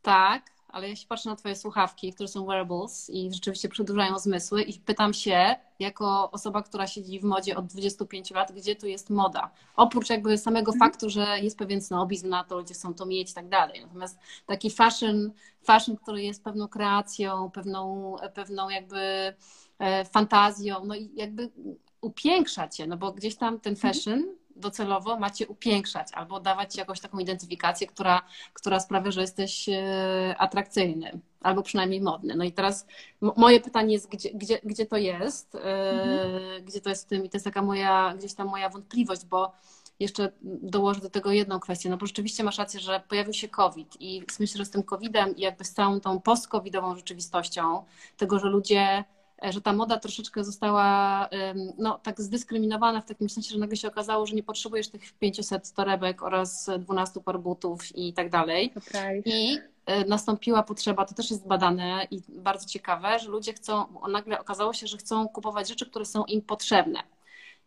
[0.02, 4.80] Tak, ale jeśli patrzę na Twoje słuchawki, które są wearables i rzeczywiście przedłużają zmysły i
[4.80, 9.52] pytam się, jako osoba, która siedzi w modzie od 25 lat, gdzie tu jest moda?
[9.76, 10.92] Oprócz jakby samego mhm.
[10.92, 13.82] faktu, że jest pewien snobizm na to, ludzie chcą to mieć i tak dalej.
[13.82, 15.32] Natomiast taki fashion,
[15.64, 19.34] fashion, który jest pewną kreacją, pewną, pewną jakby
[19.80, 21.50] e, fantazją, no i jakby
[22.02, 23.94] upiększa cię, no bo gdzieś tam ten mhm.
[23.94, 24.24] fashion
[24.56, 28.22] docelowo macie upiększać albo dawać jakąś taką identyfikację, która,
[28.54, 32.36] która sprawia, że jesteś e, atrakcyjny albo przynajmniej modny.
[32.36, 32.86] No i teraz
[33.22, 36.66] moje pytanie jest, gdzie, gdzie, gdzie to jest, e, mhm.
[36.66, 39.52] gdzie to jest w tym i to jest taka moja, gdzieś tam moja wątpliwość, bo
[40.00, 43.98] jeszcze dołożę do tego jedną kwestię, no bo rzeczywiście masz rację, że pojawił się COVID
[44.00, 47.84] i myślę, że z tym COVIDem i jakby z całą tą post-COVIDową rzeczywistością,
[48.18, 49.04] tego, że ludzie
[49.50, 51.30] że ta moda troszeczkę została
[51.78, 55.74] no, tak zdyskryminowana w takim sensie, że nagle się okazało, że nie potrzebujesz tych 500
[55.74, 58.74] torebek oraz 12 par butów i tak dalej.
[59.26, 64.40] I e, nastąpiła potrzeba, to też jest badane i bardzo ciekawe, że ludzie chcą, nagle
[64.40, 67.04] okazało się, że chcą kupować rzeczy, które są im potrzebne.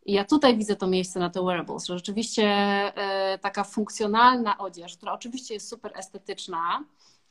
[0.06, 4.96] I ja tutaj widzę to miejsce na te wearables, że rzeczywiście e, taka funkcjonalna odzież,
[4.96, 6.84] która oczywiście jest super estetyczna,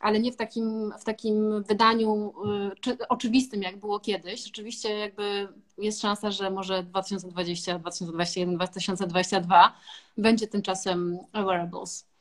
[0.04, 2.34] ale nie w takim, w takim wydaniu
[2.74, 4.44] y, czy, oczywistym, jak było kiedyś.
[4.44, 9.74] Rzeczywiście jakby jest szansa, że może 2020, 2021, 2022
[10.18, 12.13] będzie tymczasem wearables.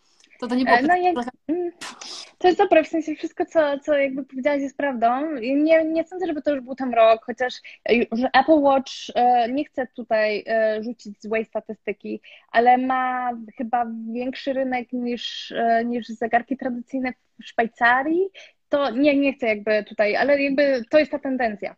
[0.43, 0.77] To to nie było...
[0.77, 1.17] E, no, jak,
[1.49, 1.73] mm,
[2.39, 5.31] to jest dobre, w sensie wszystko, co, co jakby powiedziałaś jest prawdą.
[5.41, 7.55] Nie, nie sądzę, żeby to już był tam rok, chociaż
[7.89, 7.93] e,
[8.41, 10.45] Apple Watch e, nie chce tutaj
[10.81, 18.29] rzucić złej statystyki, ale ma chyba większy rynek niż, niż zegarki tradycyjne w Szwajcarii.
[18.69, 21.77] To nie, nie chcę jakby tutaj, ale jakby to jest ta tendencja.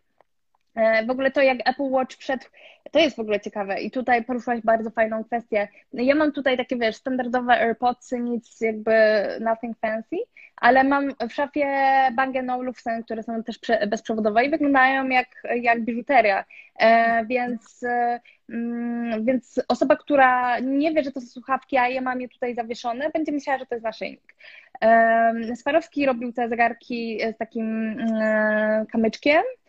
[1.07, 2.45] W ogóle to, jak Apple Watch wszedł
[2.91, 5.69] to jest w ogóle ciekawe i tutaj poruszyłaś bardzo fajną kwestię.
[5.93, 8.93] Ja mam tutaj takie, wiesz, standardowe AirPodsy, nic jakby
[9.41, 10.17] nothing fancy,
[10.57, 11.67] ale mam w szafie
[12.13, 13.59] Bang Olufsen, które są też
[13.89, 15.27] bezprzewodowe i wyglądają jak,
[15.63, 16.45] jak biżuteria,
[16.79, 22.01] e, więc, e, mm, więc osoba, która nie wie, że to są słuchawki, a ja
[22.01, 24.35] mam je tutaj zawieszone, będzie myślała, że to jest naszyjnik.
[24.81, 29.64] E, Swarowski robił te zegarki z takim e, kamyczkiem, e,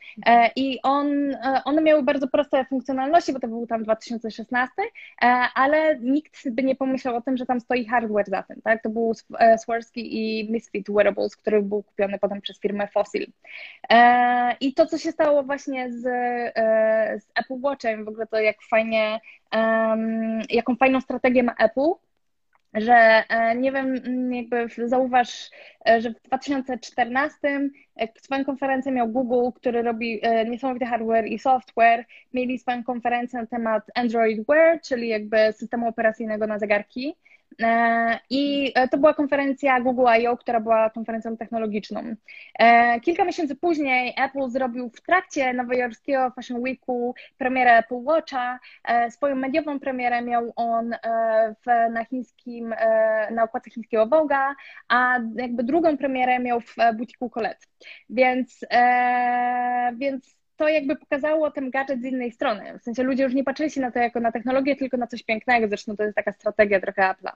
[0.55, 5.25] i on, e, one miały bardzo proste funkcjonalności, bo to był tam 2016, e,
[5.55, 8.83] ale nikt by nie pomyślał o tym, że tam stoi hardware za tym, tak?
[8.83, 13.27] To był e, Swarovski i Misfit Wearables, który był kupiony potem przez firmę Fossil.
[13.89, 16.01] E, I to, co się stało właśnie z,
[17.23, 19.19] z Apple Watchem, w ogóle to jak fajnie,
[20.49, 21.91] jaką fajną strategię ma Apple,
[22.75, 23.95] że e, nie wiem,
[24.33, 27.37] jakby zauważ, e, że w 2014
[27.95, 32.05] e, swoją konferencję miał Google, który robi niesamowity hardware i software.
[32.33, 37.15] Mieli swoją konferencję na temat Android Wear, czyli jakby systemu operacyjnego na zegarki.
[37.61, 42.15] E, I e, to była konferencja Google I.O., która była konferencją technologiczną.
[42.59, 48.59] E, kilka miesięcy później Apple zrobił w trakcie nowojorskiego Fashion Weeku premierę Apple Watcha.
[49.09, 50.95] Swoją mediową premierę miał on
[51.65, 52.75] w, na chińskim,
[53.31, 54.53] na okładce chińskiego Vogue'a,
[54.89, 57.65] a jakby drugą premierę miał w butiku Colette.
[58.09, 58.59] Więc,
[59.97, 62.79] więc to jakby pokazało ten gadżet z innej strony.
[62.79, 65.23] W sensie ludzie już nie patrzyli się na to jako na technologię, tylko na coś
[65.23, 65.67] pięknego.
[65.67, 67.31] Zresztą to jest taka strategia trochę Apple'a.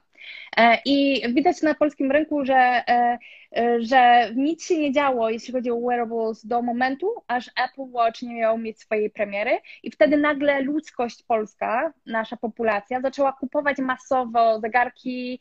[0.57, 3.17] E, I widać na polskim rynku, że, e,
[3.57, 8.21] e, że nic się nie działo, jeśli chodzi o wearables do momentu, aż Apple Watch
[8.21, 9.51] nie miał mieć swojej premiery.
[9.83, 15.39] I wtedy nagle ludzkość polska, nasza populacja, zaczęła kupować masowo zegarki,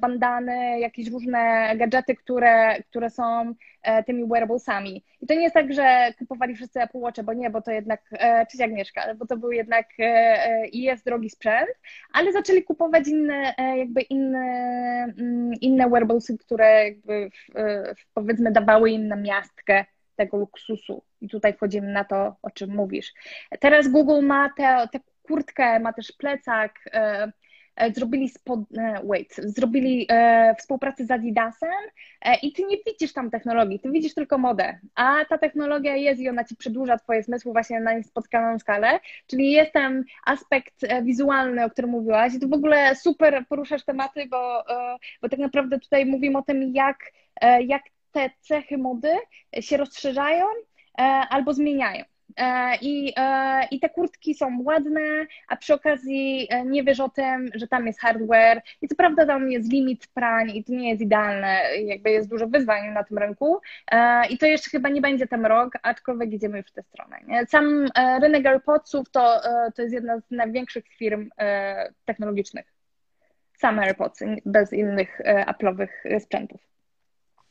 [0.00, 3.54] bandany, jakieś różne gadżety, które, które są
[4.06, 5.04] tymi wearablesami.
[5.20, 8.46] I to nie jest tak, że kupowali wszyscy Apple Bo nie, bo to jednak, e,
[8.46, 11.70] cześć Agnieszka, bo to był jednak e, e, i jest drogi sprzęt,
[12.12, 14.38] ale zaczęli kupować inne, jakby inne,
[15.18, 17.30] mm, inne wearablesy, które jakby
[18.14, 19.84] powiedzmy dawały im na miastkę
[20.16, 21.02] tego luksusu.
[21.20, 23.12] I tutaj wchodzimy na to, o czym mówisz.
[23.60, 27.32] Teraz Google ma tę kurtkę, ma też plecak, E,
[27.94, 31.70] zrobili spod, e, wait, zrobili e, współpracę z Adidasem
[32.42, 36.28] i ty nie widzisz tam technologii, ty widzisz tylko modę, a ta technologia jest i
[36.28, 41.70] ona ci przedłuża twoje zmysły właśnie na niespotkaną skalę, czyli jest tam aspekt wizualny, o
[41.70, 42.34] którym mówiłaś.
[42.34, 44.64] I tu w ogóle super poruszasz tematy, bo,
[45.22, 46.98] bo tak naprawdę tutaj mówimy o tym, jak,
[47.66, 47.82] jak
[48.12, 49.12] te cechy mody
[49.60, 50.44] się rozszerzają
[51.30, 52.04] albo zmieniają.
[52.36, 57.08] E, I, e, I te kurtki są ładne, a przy okazji e, nie wiesz o
[57.08, 58.62] tym, że tam jest hardware.
[58.82, 62.46] I co prawda tam jest limit prań i to nie jest idealne, jakby jest dużo
[62.46, 63.60] wyzwań na tym rynku.
[64.30, 67.20] I to jeszcze chyba nie będzie ten rok, aczkolwiek idziemy już w tę stronę.
[67.26, 67.46] Nie?
[67.46, 67.86] Sam
[68.22, 69.40] rynek AirPodsów to,
[69.74, 71.30] to jest jedna z największych firm
[72.04, 72.66] technologicznych.
[73.58, 76.60] Same AirPodsy, bez innych Apple'owych sprzętów.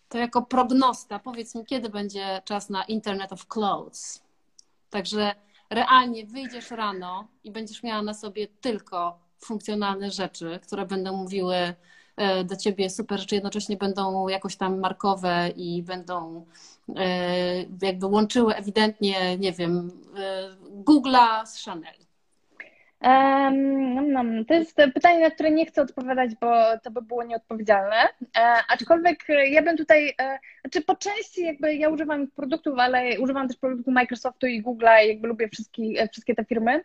[0.09, 4.22] to jako prognosta powiedz mi, kiedy będzie czas na Internet of Clothes.
[4.93, 5.35] Także
[5.69, 11.55] realnie wyjdziesz rano i będziesz miała na sobie tylko funkcjonalne rzeczy, które będą mówiły
[12.15, 16.45] e, do ciebie super rzeczy, jednocześnie będą jakoś tam markowe i będą
[16.95, 22.02] e, jakby łączyły ewidentnie, nie wiem, e, Google'a z Chanel.
[23.03, 27.95] Um, to jest pytanie, na które nie chcę odpowiadać, bo to by było nieodpowiedzialne.
[28.37, 33.47] E, aczkolwiek ja bym tutaj, e, znaczy po części jakby ja używam produktów, ale używam
[33.47, 36.83] też produktów Microsoftu i Google'a i jakby lubię wszystkie, wszystkie te firmy.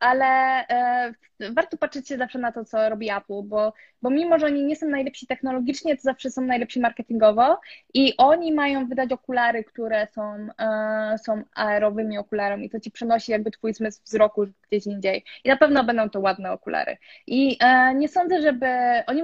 [0.00, 0.26] Ale
[0.68, 1.12] e,
[1.52, 3.72] warto patrzeć się zawsze na to, co robi Apple, bo,
[4.02, 7.60] bo mimo, że oni nie są najlepsi technologicznie, to zawsze są najlepsi marketingowo
[7.94, 12.70] i oni mają wydać okulary, które są, e, są aerowymi okularami.
[12.70, 15.24] To ci przenosi jakby twój zmysł wzroku gdzieś indziej.
[15.44, 16.96] I na pewno będą to ładne okulary.
[17.26, 18.66] I e, nie sądzę, żeby
[19.06, 19.22] oni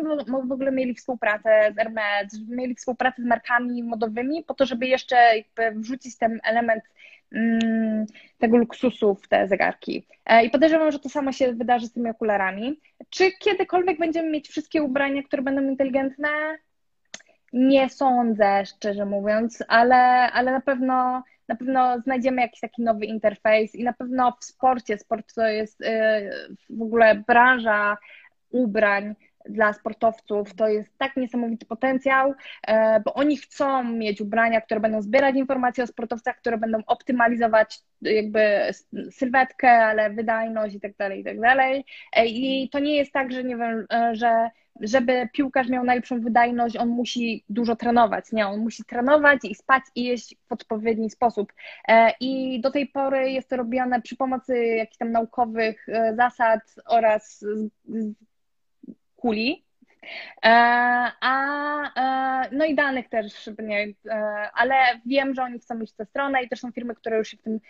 [0.48, 5.16] w ogóle mieli współpracę z Hermes, mieli współpracę z markami modowymi po to, żeby jeszcze
[5.16, 6.84] jakby wrzucić ten element
[8.38, 10.06] tego luksusu w te zegarki.
[10.26, 12.80] E, I podejrzewam, że to samo się wydarzy z tymi okularami.
[13.10, 16.28] Czy kiedykolwiek będziemy mieć wszystkie ubrania, które będą inteligentne?
[17.52, 19.96] Nie sądzę, szczerze mówiąc, ale,
[20.32, 24.98] ale na pewno na pewno znajdziemy jakiś taki nowy interfejs i na pewno w sporcie,
[24.98, 26.30] sport to jest e,
[26.70, 27.96] w ogóle branża
[28.50, 29.14] ubrań,
[29.48, 32.34] dla sportowców to jest tak niesamowity potencjał,
[32.66, 37.80] e, bo oni chcą mieć ubrania, które będą zbierać informacje o sportowcach, które będą optymalizować
[38.02, 38.40] jakby
[39.10, 41.84] sylwetkę, ale wydajność i tak dalej, i tak dalej.
[42.12, 46.20] E, I to nie jest tak, że nie wiem, e, że żeby piłkarz miał najlepszą
[46.20, 48.32] wydajność, on musi dużo trenować.
[48.32, 51.52] Nie, on musi trenować i spać i jeść w odpowiedni sposób.
[52.20, 55.86] I do tej pory jest to robione przy pomocy jakichś tam naukowych
[56.16, 57.44] zasad oraz
[59.16, 59.66] kuli.
[60.44, 60.48] E,
[61.20, 64.14] a, e, no i danych też, nie, e,
[64.54, 64.74] ale
[65.06, 67.36] wiem, że oni chcą iść w tę stronę i też są firmy, które już się
[67.36, 67.60] w tym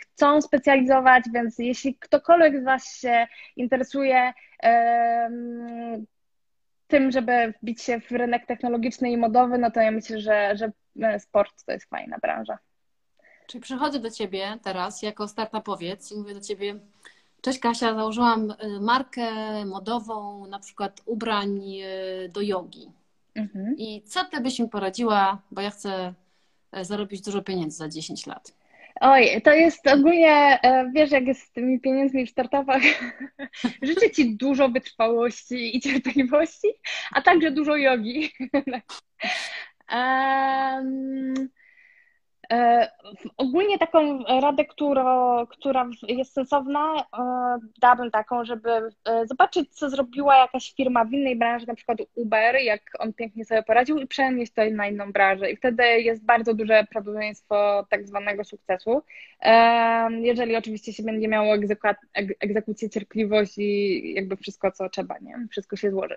[0.00, 3.26] chcą specjalizować, więc jeśli ktokolwiek z Was się
[3.56, 4.32] interesuje
[6.88, 10.70] tym, żeby wbić się w rynek technologiczny i modowy, no to ja myślę, że, że
[11.20, 12.58] sport to jest fajna branża.
[13.46, 16.74] Czyli przychodzę do Ciebie teraz jako startupowiec i mówię do Ciebie,
[17.46, 19.30] Cześć Kasia, założyłam y, markę
[19.64, 22.90] modową, na przykład ubrań y, do jogi.
[23.34, 23.74] Mhm.
[23.78, 26.14] I co ty byś mi poradziła, bo ja chcę
[26.72, 28.52] e, zarobić dużo pieniędzy za 10 lat?
[29.00, 32.82] Oj, to jest ogólnie, e, wiesz, jak jest z tymi pieniędzmi w startupach,
[33.82, 36.68] życzę Ci dużo wytrwałości i cierpliwości,
[37.12, 38.30] a także dużo jogi.
[39.92, 41.48] um,
[43.36, 48.70] ogólnie taką radę, która, która jest sensowna, e, dałabym taką, żeby
[49.04, 53.44] e, zobaczyć, co zrobiła jakaś firma w innej branży, na przykład Uber, jak on pięknie
[53.44, 55.50] sobie poradził i przenieść to na inną branżę.
[55.50, 59.02] I wtedy jest bardzo duże prawdopodobieństwo tak zwanego sukcesu.
[60.10, 61.54] Jeżeli oczywiście się będzie miało
[62.40, 65.46] egzekucję, cierpliwość i jakby wszystko, co trzeba, nie?
[65.50, 66.16] Wszystko się złoży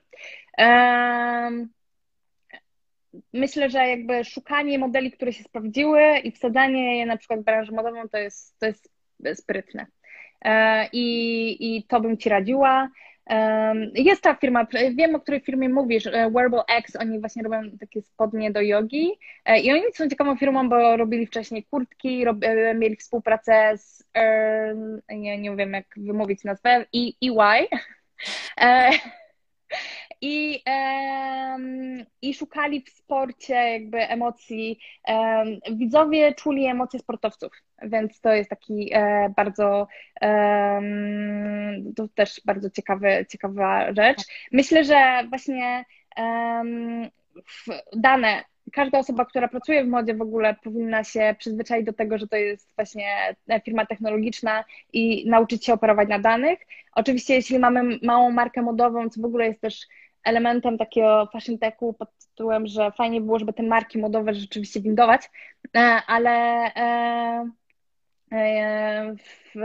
[3.34, 7.72] myślę, że jakby szukanie modeli, które się sprawdziły i wsadzanie je na przykład w branżę
[7.72, 8.89] modową to jest, to jest
[9.34, 9.86] sprytne.
[10.45, 12.89] E, I, I to bym Ci radziła.
[13.95, 18.01] Jest ta firma, wiem o której firmie mówisz, e, Wearable X, oni właśnie robią takie
[18.01, 19.12] spodnie do jogi
[19.45, 22.38] e, i oni są ciekawą firmą, bo robili wcześniej kurtki, rob,
[22.76, 24.03] mieli współpracę z,
[25.10, 27.68] nie, nie wiem jak wymówić nazwę, EY
[30.22, 30.63] i,
[32.22, 34.80] i szukali w sporcie jakby emocji.
[35.72, 37.51] Widzowie czuli emocje sportowców,
[37.82, 39.88] więc to jest taki e, bardzo,
[41.95, 44.22] to też bardzo ciekawy, ciekawa rzecz.
[44.51, 45.86] Myślę, że właśnie
[47.93, 48.43] dane
[48.74, 52.36] każda osoba, która pracuje w modzie w ogóle powinna się przyzwyczaić do tego, że to
[52.36, 54.63] jest właśnie firma technologiczna
[54.93, 56.59] i nauczyć się operować na danych.
[56.95, 59.88] Oczywiście, jeśli mamy małą markę modową, co w ogóle jest też
[60.24, 65.30] elementem takiego fashion techu pod tytułem, że fajnie było, żeby te marki modowe rzeczywiście windować,
[65.76, 66.32] e, ale
[66.76, 67.49] e,
[68.32, 69.15] e,
[69.55, 69.59] w,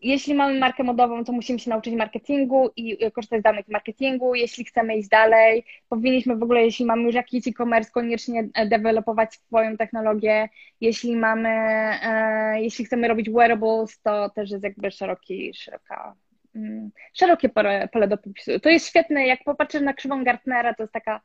[0.00, 4.34] jeśli mamy markę modową, to musimy się nauczyć marketingu i korzystać z danych marketingu.
[4.34, 9.76] Jeśli chcemy iść dalej, powinniśmy w ogóle, jeśli mamy już jakiś e-commerce, koniecznie dewelopować swoją
[9.76, 10.48] technologię.
[10.80, 11.50] Jeśli mamy,
[12.56, 16.16] jeśli chcemy robić wearables, to też jest jakby szeroki, szeroka
[17.14, 18.60] szerokie pole, pole do popisu.
[18.60, 21.20] To jest świetne, jak popatrzysz na krzywą Gartnera, to jest taka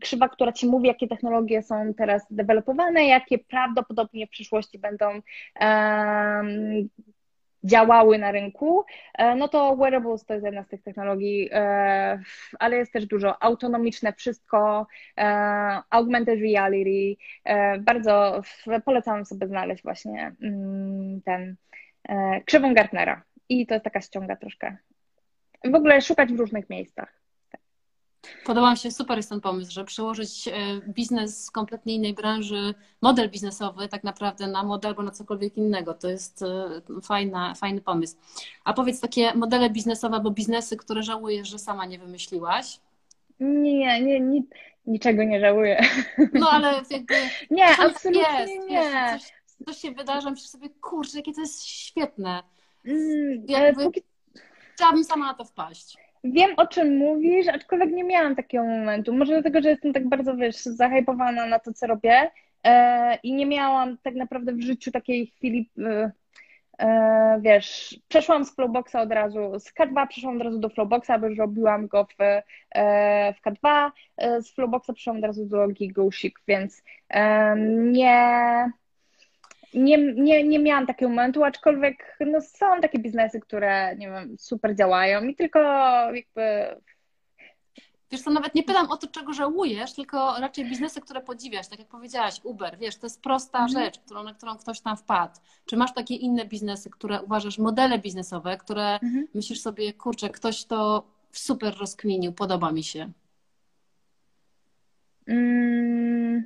[0.00, 5.20] krzywa, która ci mówi, jakie technologie są teraz dewelopowane, jakie prawdopodobnie w przyszłości będą
[5.60, 6.88] um,
[7.64, 8.84] działały na rynku,
[9.36, 11.50] no to wearables to jest jedna z tych technologii,
[12.58, 14.86] ale jest też dużo autonomiczne wszystko,
[15.90, 17.16] augmented reality.
[17.80, 18.42] Bardzo
[18.84, 21.56] polecam sobie znaleźć właśnie mm, ten
[22.44, 24.76] krzywą Gartnera i to jest taka ściąga troszkę.
[25.64, 27.26] W ogóle szukać w różnych miejscach.
[28.44, 30.52] Podoba mi się, super jest ten pomysł, że przełożyć e,
[30.88, 35.94] biznes z kompletnie innej branży, model biznesowy tak naprawdę na model albo na cokolwiek innego.
[35.94, 38.16] To jest e, fajna, fajny pomysł.
[38.64, 42.80] A powiedz takie modele biznesowe albo biznesy, które żałujesz, że sama nie wymyśliłaś?
[43.40, 44.42] Nie, nie, nie
[44.86, 45.84] niczego nie żałuję.
[46.32, 47.14] No ale jakby...
[47.50, 48.90] Nie, absolutnie jest, nie.
[49.12, 52.42] Wiesz, coś, coś się wydarza, myślisz sobie, kurczę, jakie to jest świetne.
[52.86, 54.02] Mm, jakby, póki...
[54.74, 55.96] Chciałabym sama na to wpaść.
[56.24, 59.14] Wiem, o czym mówisz, aczkolwiek nie miałam takiego momentu.
[59.14, 62.30] Może dlatego, że jestem tak bardzo, wiesz, zahypowana na to, co robię
[62.64, 66.12] e, i nie miałam tak naprawdę w życiu takiej chwili, e,
[66.78, 71.26] e, wiesz, przeszłam z Flowboxa od razu, z K2 przeszłam od razu do Flowboxa, bo
[71.26, 72.22] już robiłam go w,
[72.74, 78.72] e, w K2, e, z Flowboxa przeszłam od razu do Gigosik, więc e, nie
[79.76, 84.76] nie, nie, nie miałam takiego momentu, aczkolwiek no, są takie biznesy, które nie wiem, super
[84.76, 85.58] działają i tylko
[86.14, 86.76] jakby.
[88.10, 91.78] Wiesz co, nawet nie pytam o to, czego żałujesz, tylko raczej biznesy, które podziwiasz, tak
[91.78, 93.84] jak powiedziałaś, Uber, wiesz, to jest prosta mhm.
[93.84, 95.34] rzecz, którą, na którą ktoś tam wpadł.
[95.66, 99.28] Czy masz takie inne biznesy, które uważasz, modele biznesowe, które mhm.
[99.34, 103.10] myślisz sobie, kurczę, ktoś to super rozkminił, podoba mi się?
[105.26, 106.44] Mm,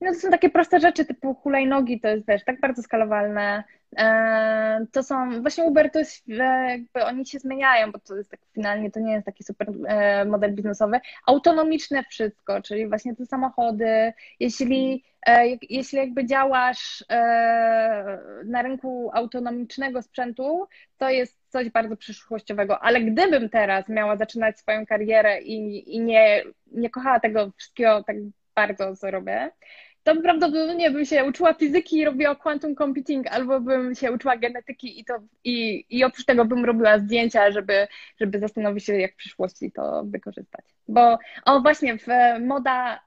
[0.00, 3.64] no to są takie proste rzeczy typu hulajnogi, to jest wiesz, tak bardzo skalowalne.
[3.96, 8.30] E, to są, właśnie Uber to jest, e, jakby oni się zmieniają, bo to jest
[8.30, 11.00] tak finalnie, to nie jest taki super e, model biznesowy.
[11.26, 14.12] Autonomiczne wszystko, czyli właśnie te samochody.
[14.40, 15.04] Jeśli,
[15.70, 17.04] jeśli jakby działasz
[18.44, 20.66] na rynku autonomicznego sprzętu,
[20.98, 26.42] to jest coś bardzo przyszłościowego, ale gdybym teraz miała zaczynać swoją karierę i, i nie,
[26.72, 28.16] nie kochała tego wszystkiego tak
[28.54, 29.50] bardzo, co robię,
[30.14, 35.00] to prawdopodobnie bym się uczyła fizyki i robiła quantum computing, albo bym się uczyła genetyki
[35.00, 37.88] i, to, i, i oprócz tego bym robiła zdjęcia, żeby,
[38.20, 40.64] żeby zastanowić się, jak w przyszłości to wykorzystać.
[40.88, 42.06] Bo o właśnie, w
[42.40, 43.00] moda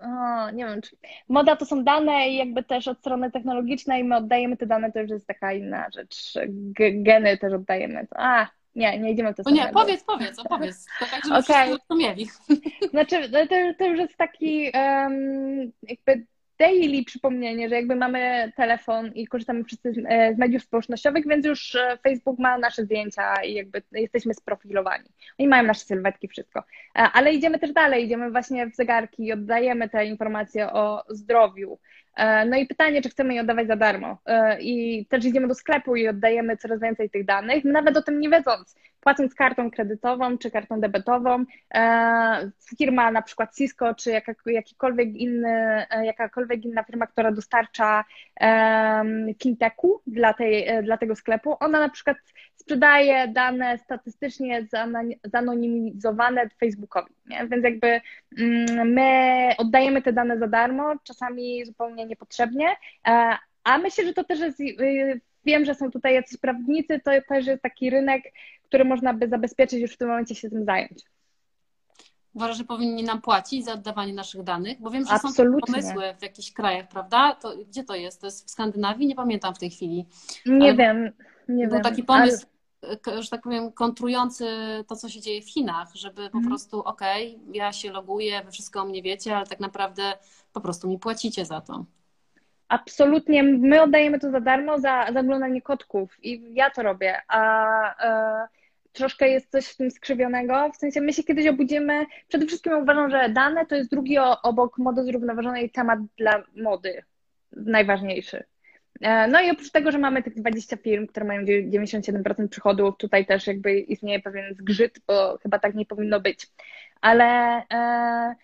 [0.00, 0.96] o, nie wiem, czy
[1.28, 5.00] moda to są dane i jakby też od strony technologicznej my oddajemy te dane, to
[5.00, 6.34] już jest taka inna rzecz.
[6.48, 8.06] G geny też oddajemy.
[8.10, 10.86] A, nie, nie idziemy w to O nie, powiedz, powiedz, opowiedz.
[10.98, 11.42] To tak, żeby okay.
[11.42, 12.26] wszyscy rozumieli.
[12.90, 13.38] Znaczy, to,
[13.78, 16.26] to już jest taki um, jakby
[16.58, 21.74] daily przypomnienie, że jakby mamy telefon i korzystamy wszyscy e, z mediów społecznościowych, więc już
[21.74, 25.04] e, Facebook ma nasze zdjęcia i jakby jesteśmy sprofilowani.
[25.38, 26.60] Oni mają nasze sylwetki, wszystko.
[26.60, 31.78] E, ale idziemy też dalej, idziemy właśnie w zegarki i oddajemy te informacje o zdrowiu.
[32.46, 34.18] No i pytanie, czy chcemy je oddawać za darmo.
[34.60, 38.28] I też idziemy do sklepu i oddajemy coraz więcej tych danych, nawet o tym nie
[38.28, 41.44] wiedząc płacąc kartą kredytową czy kartą debetową,
[41.74, 44.10] e, firma na przykład Cisco czy
[45.16, 48.04] inny, e, jakakolwiek inna firma, która dostarcza
[49.42, 52.16] fintechu dla, tej, e, dla tego sklepu, ona na przykład
[52.56, 54.66] sprzedaje dane statystycznie
[55.24, 57.14] zanonimizowane Facebookowi.
[57.26, 57.48] Nie?
[57.48, 58.00] Więc jakby
[58.38, 62.76] mm, my oddajemy te dane za darmo, czasami zupełnie niepotrzebnie,
[63.64, 64.58] a myślę, że to też jest
[65.44, 68.22] wiem, że są tutaj jacyś prawnicy, to też jest taki rynek,
[68.62, 71.04] który można by zabezpieczyć już w tym momencie się tym zająć.
[72.34, 74.80] Uważasz, że powinni nam płacić za oddawanie naszych danych?
[74.80, 75.60] Bo wiem, że Absolutnie.
[75.60, 77.34] są pomysły w jakichś krajach, prawda?
[77.34, 78.20] To, gdzie to jest?
[78.20, 79.06] To jest w Skandynawii?
[79.06, 80.06] Nie pamiętam w tej chwili.
[80.46, 81.12] Nie Ale wiem,
[81.48, 81.82] nie był wiem.
[81.82, 82.46] taki pomysł,
[83.06, 83.22] ale...
[83.22, 84.46] że tak powiem, kontrujący
[84.86, 86.44] to, co się dzieje w Chinach, żeby po mhm.
[86.44, 90.12] prostu, okej, okay, ja się loguję, wy wszystko o mnie wiecie, ale tak naprawdę
[90.52, 91.84] po prostu mi płacicie za to.
[92.68, 96.24] Absolutnie, my oddajemy to za darmo za zaglądanie kotków.
[96.24, 98.48] I ja to robię, a e,
[98.92, 103.10] troszkę jest coś w tym skrzywionego, w sensie my się kiedyś obudzimy, przede wszystkim uważam,
[103.10, 107.02] że dane to jest drugi obok mody zrównoważonej temat dla mody,
[107.52, 108.44] najważniejszy.
[109.00, 113.26] E, no i oprócz tego, że mamy tych 20 firm, które mają 97% przychodów, tutaj
[113.26, 116.46] też jakby istnieje pewien zgrzyt, bo chyba tak nie powinno być.
[117.00, 117.24] Ale
[117.72, 118.34] e,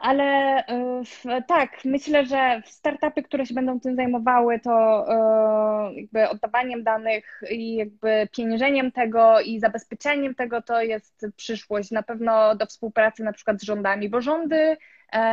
[0.00, 0.24] ale
[0.66, 7.42] e, tak, myślę, że startupy, które się będą tym zajmowały, to e, jakby oddawaniem danych
[7.50, 11.90] i jakby pieniężeniem tego i zabezpieczeniem tego to jest przyszłość.
[11.90, 14.76] Na pewno do współpracy na przykład z rządami, bo rządy,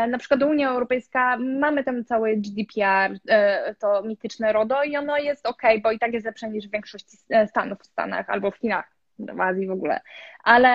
[0.09, 3.19] na przykład Unia Europejska, mamy ten cały GDPR,
[3.79, 7.17] to mityczne RODO i ono jest ok, bo i tak jest lepsze niż w większości
[7.47, 9.99] Stanów w Stanach albo w Chinach w Azji w ogóle.
[10.43, 10.69] Ale,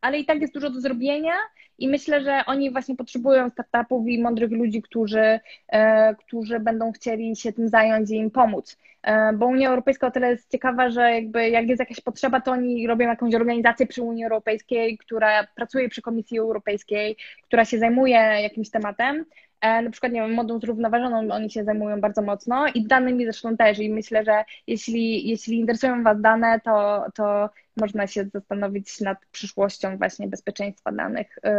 [0.00, 1.32] ale i tak jest dużo do zrobienia
[1.78, 7.36] i myślę, że oni właśnie potrzebują startupów i mądrych ludzi, którzy, e, którzy będą chcieli
[7.36, 8.78] się tym zająć i im pomóc.
[9.02, 12.52] E, bo Unia Europejska o tyle jest ciekawa, że jakby jak jest jakaś potrzeba, to
[12.52, 18.16] oni robią jakąś organizację przy Unii Europejskiej, która pracuje przy Komisji Europejskiej, która się zajmuje
[18.16, 19.24] jakimś tematem.
[19.60, 23.56] E, na przykład, nie wiem, modą zrównoważoną oni się zajmują bardzo mocno i danymi zresztą
[23.56, 29.18] też i myślę, że jeśli, jeśli interesują Was dane, to, to można się zastanowić nad
[29.32, 31.50] przyszłością właśnie bezpieczeństwa danych, y,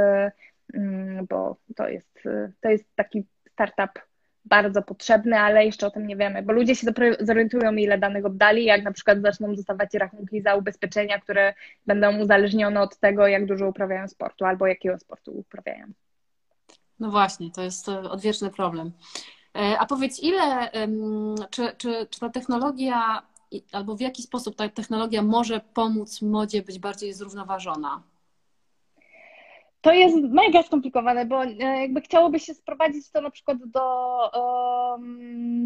[0.73, 2.23] mm, bo to jest,
[2.61, 3.23] to jest taki
[3.53, 4.09] startup
[4.45, 6.87] bardzo potrzebny, ale jeszcze o tym nie wiemy, bo ludzie się
[7.19, 11.53] zorientują, ile danych oddali, jak na przykład zaczną dostawać rachunki za ubezpieczenia, które
[11.85, 15.85] będą uzależnione od tego, jak dużo uprawiają sportu albo jakiego sportu uprawiają.
[16.99, 18.91] No właśnie, to jest odwieczny problem.
[19.55, 20.71] E, a powiedz, ile,
[21.49, 23.21] czy, czy, czy ta technologia
[23.71, 28.03] albo w jaki sposób ta technologia może pomóc modzie być bardziej zrównoważona?
[29.81, 34.31] To jest mega skomplikowane, bo e, jakby chciałoby się sprowadzić to na przykład do,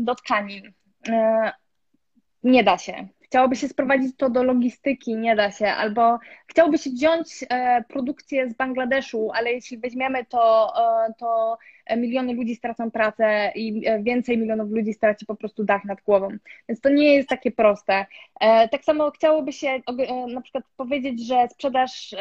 [0.03, 0.73] do tkanin.
[1.07, 1.51] E,
[2.43, 3.07] nie da się.
[3.33, 5.67] Chciałoby się sprowadzić to do logistyki, nie da się.
[5.67, 10.73] Albo chciałoby się wziąć e, produkcję z Bangladeszu, ale jeśli weźmiemy to,
[11.19, 11.57] to
[11.97, 16.29] miliony ludzi stracą pracę i więcej milionów ludzi straci po prostu dach nad głową.
[16.69, 18.05] Więc to nie jest takie proste.
[18.71, 19.81] Tak samo chciałoby się
[20.33, 22.15] na przykład powiedzieć, że sprzedaż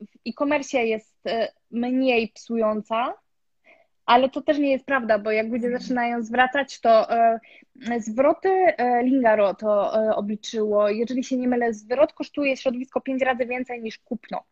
[0.00, 3.14] w e-commerce jest e, mniej psująca,
[4.06, 7.40] ale to też nie jest prawda, bo jak ludzie zaczynają zwracać, to e,
[7.98, 10.88] zwroty e, Lingaro to obliczyło.
[10.88, 14.44] Jeżeli się nie mylę, zwrot kosztuje środowisko 5 razy więcej niż kupno.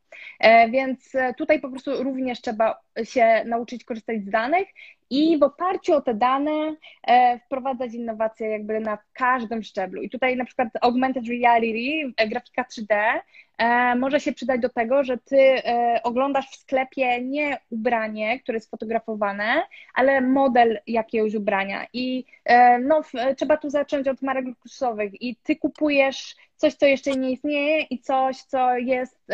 [0.70, 4.68] Więc tutaj po prostu również trzeba się nauczyć korzystać z danych
[5.10, 6.76] i w oparciu o te dane
[7.46, 10.02] wprowadzać innowacje jakby na każdym szczeblu.
[10.02, 12.94] I tutaj na przykład augmented reality, grafika 3D
[13.58, 18.56] E, może się przydać do tego, że ty e, oglądasz w sklepie nie ubranie, które
[18.56, 19.62] jest fotografowane,
[19.94, 21.86] ale model jakiegoś ubrania.
[21.92, 23.02] I e, no,
[23.36, 25.22] trzeba tu zacząć od marek luksusowych.
[25.22, 29.28] I ty kupujesz coś, co jeszcze nie istnieje i coś, co jest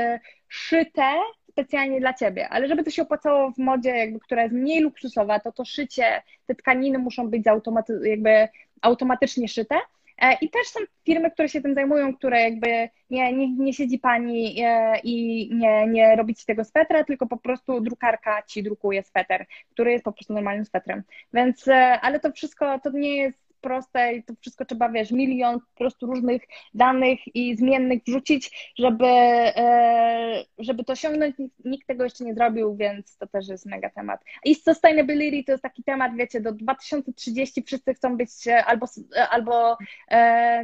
[0.50, 1.20] szyte
[1.50, 2.48] specjalnie dla ciebie.
[2.48, 6.22] Ale żeby to się opłacało w modzie, jakby, która jest mniej luksusowa, to to szycie,
[6.46, 8.48] te tkaniny muszą być automaty- jakby
[8.82, 9.76] automatycznie szyte.
[10.18, 13.98] E, I też są firmy, które się tym zajmują, które jakby nie, nie, nie siedzi
[13.98, 19.02] pani e, i nie, nie robi ci tego swetra, tylko po prostu drukarka ci drukuje
[19.02, 21.02] sweter, który jest po prostu normalnym swetrem.
[21.32, 25.60] Więc, e, ale to wszystko to nie jest proste i to wszystko trzeba, wiesz, milion
[25.60, 26.42] po prostu różnych
[26.74, 31.36] danych i zmiennych wrzucić, żeby, e, żeby to osiągnąć.
[31.64, 34.20] Nikt tego jeszcze nie zrobił, więc to też jest mega temat.
[34.44, 38.86] I sustainability to jest taki temat, wiecie, do 2030 wszyscy chcą być e, albo,
[39.16, 39.78] e, albo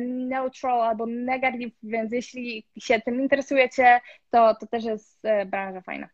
[0.01, 6.09] neutral, albo negative, więc jeśli się tym interesujecie, to, to też jest branża fajna.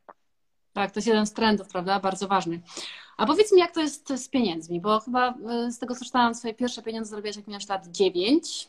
[0.73, 2.01] Tak, to jest jeden z trendów, prawda?
[2.01, 2.61] Bardzo ważny.
[3.17, 5.35] A powiedz mi, jak to jest z pieniędzmi, bo chyba
[5.69, 8.69] y, z tego, co czytałam, swoje pierwsze pieniądze zrobiłaś, jak miałaś lat 9,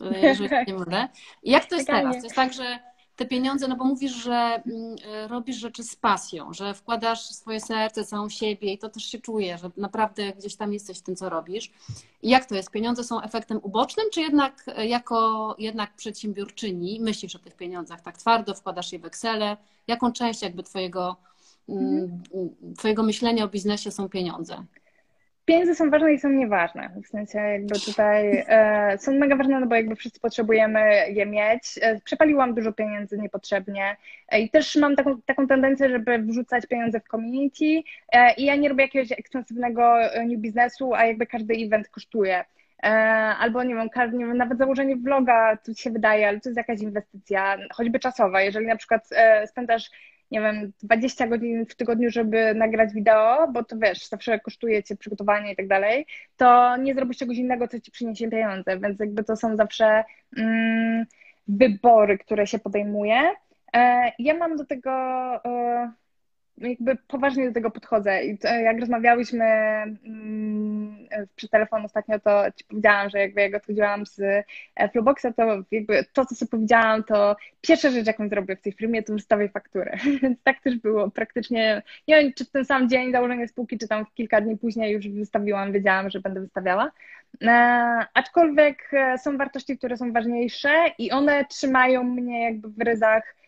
[0.00, 1.08] y, jeżeli nie mylę.
[1.42, 2.16] I jak to jest teraz?
[2.16, 2.78] To jest tak, że
[3.16, 8.04] te pieniądze, no bo mówisz, że y, robisz rzeczy z pasją, że wkładasz swoje serce,
[8.04, 11.28] całą siebie i to też się czuje, że naprawdę gdzieś tam jesteś w tym, co
[11.28, 11.70] robisz.
[12.22, 12.70] I jak to jest?
[12.70, 18.54] Pieniądze są efektem ubocznym, czy jednak jako jednak przedsiębiorczyni myślisz o tych pieniądzach tak twardo,
[18.54, 19.56] wkładasz je w Excel?
[19.86, 21.16] Jaką część jakby twojego
[21.70, 22.22] Mhm.
[22.78, 24.64] Twojego myślenia o biznesie są pieniądze?
[25.50, 26.90] Pieniądze są ważne i są nieważne.
[27.04, 31.62] W sensie jakby tutaj e, są mega ważne, no bo jakby wszyscy potrzebujemy je mieć.
[31.80, 33.96] E, przepaliłam dużo pieniędzy niepotrzebnie
[34.28, 38.56] e, i też mam taką, taką tendencję, żeby wrzucać pieniądze w community e, i ja
[38.56, 42.44] nie robię jakiegoś ekstensywnego e, new biznesu, a jakby każdy event kosztuje.
[42.82, 42.88] E,
[43.38, 46.80] albo nie wiem, nie wiem, nawet założenie vloga, to się wydaje, ale to jest jakaś
[46.80, 48.42] inwestycja, choćby czasowa.
[48.42, 49.08] Jeżeli na przykład
[49.46, 49.90] spędzasz
[50.30, 54.96] nie wiem, 20 godzin w tygodniu, żeby nagrać wideo, bo to wiesz, zawsze kosztuje cię
[54.96, 56.06] przygotowanie i tak dalej,
[56.36, 60.04] to nie zrobisz czegoś innego, co ci przyniesie pieniądze, więc jakby to są zawsze
[60.36, 61.06] mm,
[61.48, 63.20] wybory, które się podejmuje.
[63.74, 64.90] E, ja mam do tego
[65.44, 65.92] e,
[66.60, 68.24] jakby poważnie do tego podchodzę.
[68.24, 70.96] I jak rozmawiałyśmy mm,
[71.36, 74.20] przy telefon ostatnio, to ci powiedziałam, że jakby jak odchodziłam z
[74.76, 78.72] e, Flowboxa, to jakby to, co sobie powiedziałam, to pierwsza rzecz, jaką zrobię w tej
[78.72, 79.98] firmie, to wystawię fakturę.
[80.22, 83.88] Więc tak też było praktycznie, nie wiem, czy w ten sam dzień założenia spółki, czy
[83.88, 86.90] tam kilka dni później już wystawiłam, wiedziałam, że będę wystawiała.
[87.42, 87.50] E,
[88.14, 93.39] aczkolwiek e, są wartości, które są ważniejsze i one trzymają mnie jakby w ryzach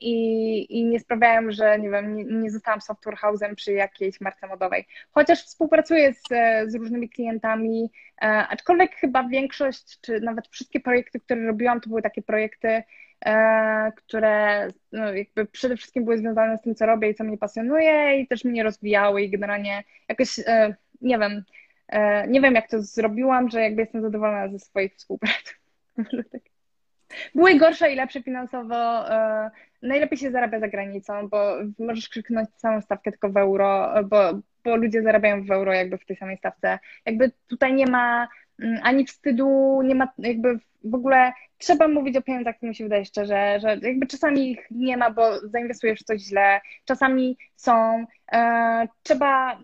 [0.00, 4.46] i, i nie sprawiają, że nie wiem, nie, nie zostałam software house'em przy jakiejś marce
[4.46, 4.86] modowej.
[5.10, 6.28] Chociaż współpracuję z,
[6.70, 7.90] z różnymi klientami,
[8.22, 12.82] e, aczkolwiek chyba większość, czy nawet wszystkie projekty, które robiłam, to były takie projekty,
[13.24, 17.38] e, które no, jakby przede wszystkim były związane z tym, co robię i co mnie
[17.38, 21.44] pasjonuje i też mnie rozwijały i generalnie jakoś, e, nie wiem,
[22.28, 25.54] nie wiem jak to zrobiłam, że jakby jestem zadowolona ze swoich współprac.
[26.32, 26.57] Tak.
[27.34, 29.10] Były gorsze i lepsze finansowo.
[29.10, 29.50] E,
[29.82, 34.18] najlepiej się zarabia za granicą, bo możesz krzyknąć całą stawkę tylko w euro, bo,
[34.64, 36.78] bo ludzie zarabiają w euro jakby w tej samej stawce.
[37.06, 38.28] Jakby tutaj nie ma
[38.62, 43.04] mm, ani wstydu, nie ma jakby w ogóle trzeba mówić o pieniądzach, mi się wydaje
[43.04, 48.88] szczerze, że jakby czasami ich nie ma, bo zainwestujesz w coś źle, czasami są, e,
[49.02, 49.58] trzeba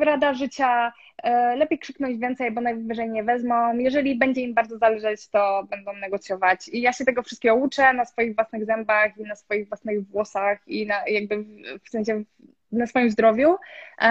[0.00, 0.92] rada życia,
[1.22, 3.78] e, lepiej krzyknąć więcej, bo najwyżej nie wezmą.
[3.78, 6.68] Jeżeli będzie im bardzo zależeć, to będą negocjować.
[6.68, 10.58] I ja się tego wszystkiego uczę na swoich własnych zębach i na swoich własnych włosach
[10.66, 11.44] i na, jakby
[11.84, 12.24] w sensie
[12.72, 13.54] na swoim zdrowiu,
[14.00, 14.06] e,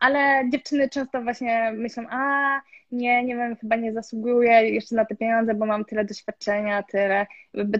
[0.00, 2.60] ale dziewczyny często właśnie myślą, a
[2.92, 7.26] nie, nie wiem, chyba nie zasługuję jeszcze na te pieniądze, bo mam tyle doświadczenia, tyle.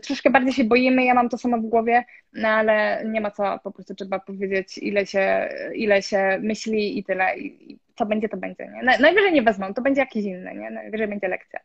[0.02, 3.60] Troszkę bardziej się boimy, ja mam to samo w głowie, no ale nie ma co,
[3.64, 7.38] po prostu trzeba powiedzieć, ile się, ile się myśli i tyle.
[7.38, 8.66] I co będzie, to będzie.
[8.74, 8.98] Nie?
[9.00, 10.70] Najwyżej nie wezmą, to będzie jakiś inny, nie?
[10.70, 11.60] Najwyżej będzie lekcja.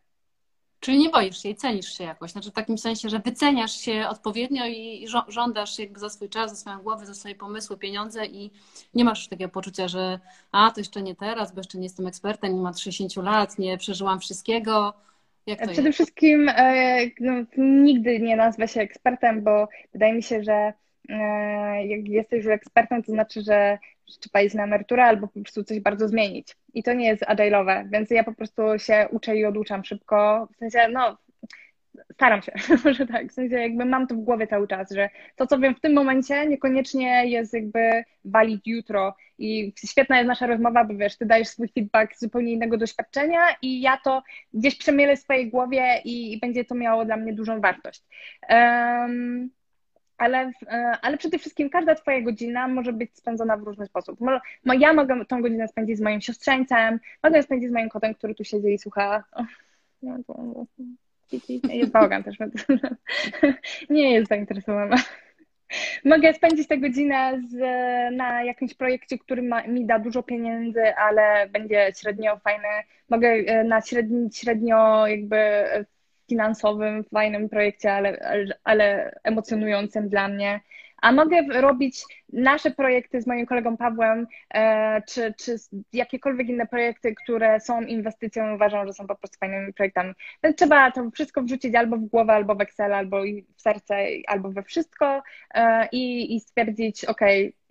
[0.83, 2.31] Czyli nie boisz się i cenisz się jakoś.
[2.31, 6.57] Znaczy w takim sensie, że wyceniasz się odpowiednio i żądasz jakby za swój czas, za
[6.57, 8.51] swoją głowę, za swoje pomysły, pieniądze i
[8.93, 10.19] nie masz takiego poczucia, że
[10.51, 13.77] a, to jeszcze nie teraz, bo jeszcze nie jestem ekspertem, nie mam 60 lat, nie
[13.77, 14.93] przeżyłam wszystkiego.
[15.45, 15.93] Przede jest?
[15.93, 20.73] wszystkim e, no, nigdy nie nazwę się ekspertem, bo wydaje mi się, że
[21.85, 23.77] jak jesteś już ekspertem, to znaczy, że
[24.19, 26.55] trzeba iść na emeryturę albo po prostu coś bardzo zmienić.
[26.73, 30.47] I to nie jest agile'owe, więc ja po prostu się uczę i oduczam szybko.
[30.53, 31.17] W sensie, no,
[32.13, 32.51] staram się,
[32.85, 35.75] może tak, w sensie jakby mam to w głowie cały czas, że to, co wiem
[35.75, 41.17] w tym momencie, niekoniecznie jest jakby valid jutro i świetna jest nasza rozmowa, bo wiesz,
[41.17, 44.23] ty dajesz swój feedback z zupełnie innego doświadczenia i ja to
[44.53, 48.03] gdzieś przemielę w swojej głowie i, i będzie to miało dla mnie dużą wartość.
[48.49, 49.49] Um,
[50.23, 54.19] ale, e, ale przede wszystkim każda Twoja godzina może być spędzona w różny sposób.
[54.79, 58.43] Ja mogę tą godzinę spędzić z moim siostrzeńcem, mogę spędzić z moim kotem, który tu
[58.43, 59.23] siedzi i słucha.
[61.69, 62.37] Jest bałagan też.
[63.89, 64.95] Nie jest zainteresowany.
[66.05, 67.55] Mogę spędzić tę godzinę z,
[68.15, 72.67] na jakimś projekcie, który ma, mi da dużo pieniędzy, ale będzie średnio fajny.
[73.09, 75.37] Mogę e, na średni, średnio jakby
[76.29, 78.17] finansowym, fajnym projekcie, ale,
[78.63, 80.61] ale emocjonującym dla mnie.
[81.03, 82.03] A mogę robić
[82.33, 85.55] nasze projekty z moim kolegą Pawłem, e, czy, czy
[85.93, 90.13] jakiekolwiek inne projekty, które są inwestycją, uważam, że są po prostu fajnymi projektami.
[90.43, 93.21] Więc trzeba to wszystko wrzucić albo w głowę, albo w Excel, albo
[93.57, 93.95] w serce,
[94.27, 97.21] albo we wszystko e, i, i stwierdzić, ok,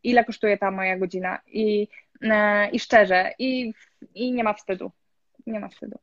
[0.03, 1.88] ile kosztuje ta moja godzina i,
[2.22, 3.74] e, i szczerze, i,
[4.14, 4.90] i nie ma wstydu.
[5.46, 5.98] Nie ma wstydu.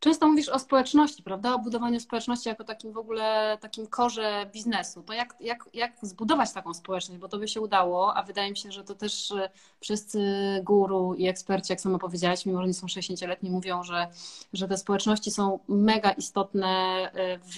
[0.00, 1.54] Często mówisz o społeczności, prawda?
[1.54, 5.02] O budowaniu społeczności jako takim w ogóle takim korze biznesu.
[5.02, 8.56] To jak, jak, jak zbudować taką społeczność, bo to by się udało, a wydaje mi
[8.56, 10.20] się, że to też e, wszyscy
[10.62, 14.08] guru i eksperci, jak sama powiedziałaś, mimo że nie są 60-letni, mówią, że,
[14.52, 16.68] że te społeczności są mega istotne
[17.14, 17.56] e, w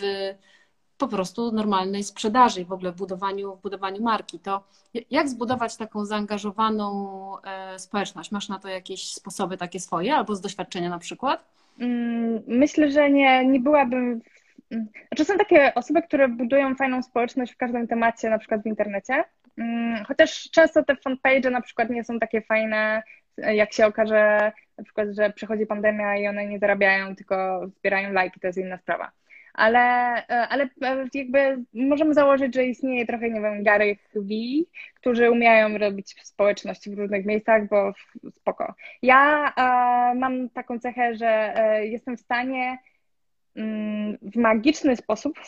[0.98, 4.38] po prostu normalnej sprzedaży i w ogóle w budowaniu, w budowaniu marki.
[4.38, 4.64] To
[5.10, 8.30] jak zbudować taką zaangażowaną e, społeczność?
[8.30, 11.61] Masz na to jakieś sposoby takie swoje albo z doświadczenia na przykład?
[11.82, 14.20] Mm, myślę, że nie, nie byłabym.
[15.08, 19.24] Znaczy są takie osoby, które budują fajną społeczność w każdym temacie, na przykład w internecie.
[19.58, 23.02] Mm, chociaż często te fanpage na przykład nie są takie fajne,
[23.36, 28.40] jak się okaże, na przykład, że przychodzi pandemia i one nie zarabiają, tylko zbierają lajki,
[28.40, 29.12] to jest inna sprawa
[29.54, 29.80] ale,
[30.28, 34.28] e, ale e, jakby możemy założyć, że istnieje trochę, nie wiem, Gary V,
[34.94, 37.92] którzy umieją robić społeczności w różnych miejscach, bo
[38.32, 38.74] spoko.
[39.02, 42.78] Ja e, mam taką cechę, że jestem w stanie
[43.56, 45.38] mm, w magiczny sposób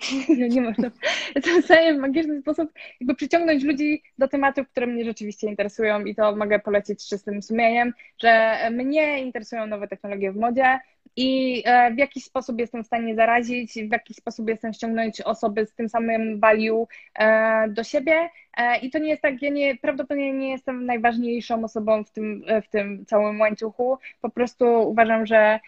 [0.54, 0.90] nie można.
[1.36, 1.62] Jestem
[1.96, 6.58] w magiczny sposób jakby przyciągnąć ludzi do tematów, które mnie rzeczywiście interesują i to mogę
[6.58, 10.78] polecić z czystym sumieniem, że mnie interesują nowe technologie w modzie,
[11.16, 15.66] i e, w jakiś sposób jestem w stanie zarazić, w jakiś sposób jestem ściągnąć osoby
[15.66, 18.30] z tym samym value e, do siebie.
[18.56, 22.44] E, I to nie jest tak, ja nie, prawdopodobnie nie jestem najważniejszą osobą w tym,
[22.64, 23.98] w tym całym łańcuchu.
[24.20, 25.60] Po prostu uważam, że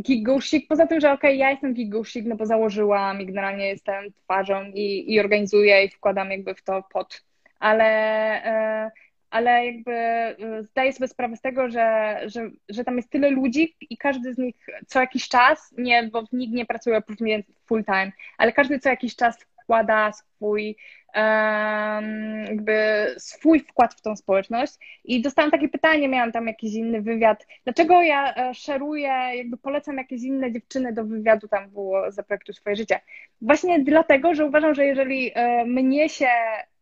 [0.00, 4.12] Gigusik, poza tym, że okej, okay, ja jestem Gigusik, no bo założyłam i generalnie jestem
[4.12, 7.24] twarzą i, i organizuję i wkładam jakby w to pot,
[7.58, 8.88] ale
[9.30, 9.92] ale jakby
[10.58, 14.34] y, zdaję sobie sprawę z tego, że, że, że tam jest tyle ludzi i każdy
[14.34, 18.52] z nich co jakiś czas, nie, bo nikt nie pracuje oprócz mnie full time, ale
[18.52, 20.76] każdy co jakiś czas wkłada swój
[22.48, 24.72] jakby swój wkład w tą społeczność.
[25.04, 27.46] I dostałam takie pytanie, miałam tam jakiś inny wywiad.
[27.64, 32.52] Dlaczego ja e, szeruję, jakby polecam jakieś inne dziewczyny do wywiadu, tam było za projektu
[32.52, 33.00] Swoje Życie?
[33.40, 36.28] Właśnie dlatego, że uważam, że jeżeli e, mnie się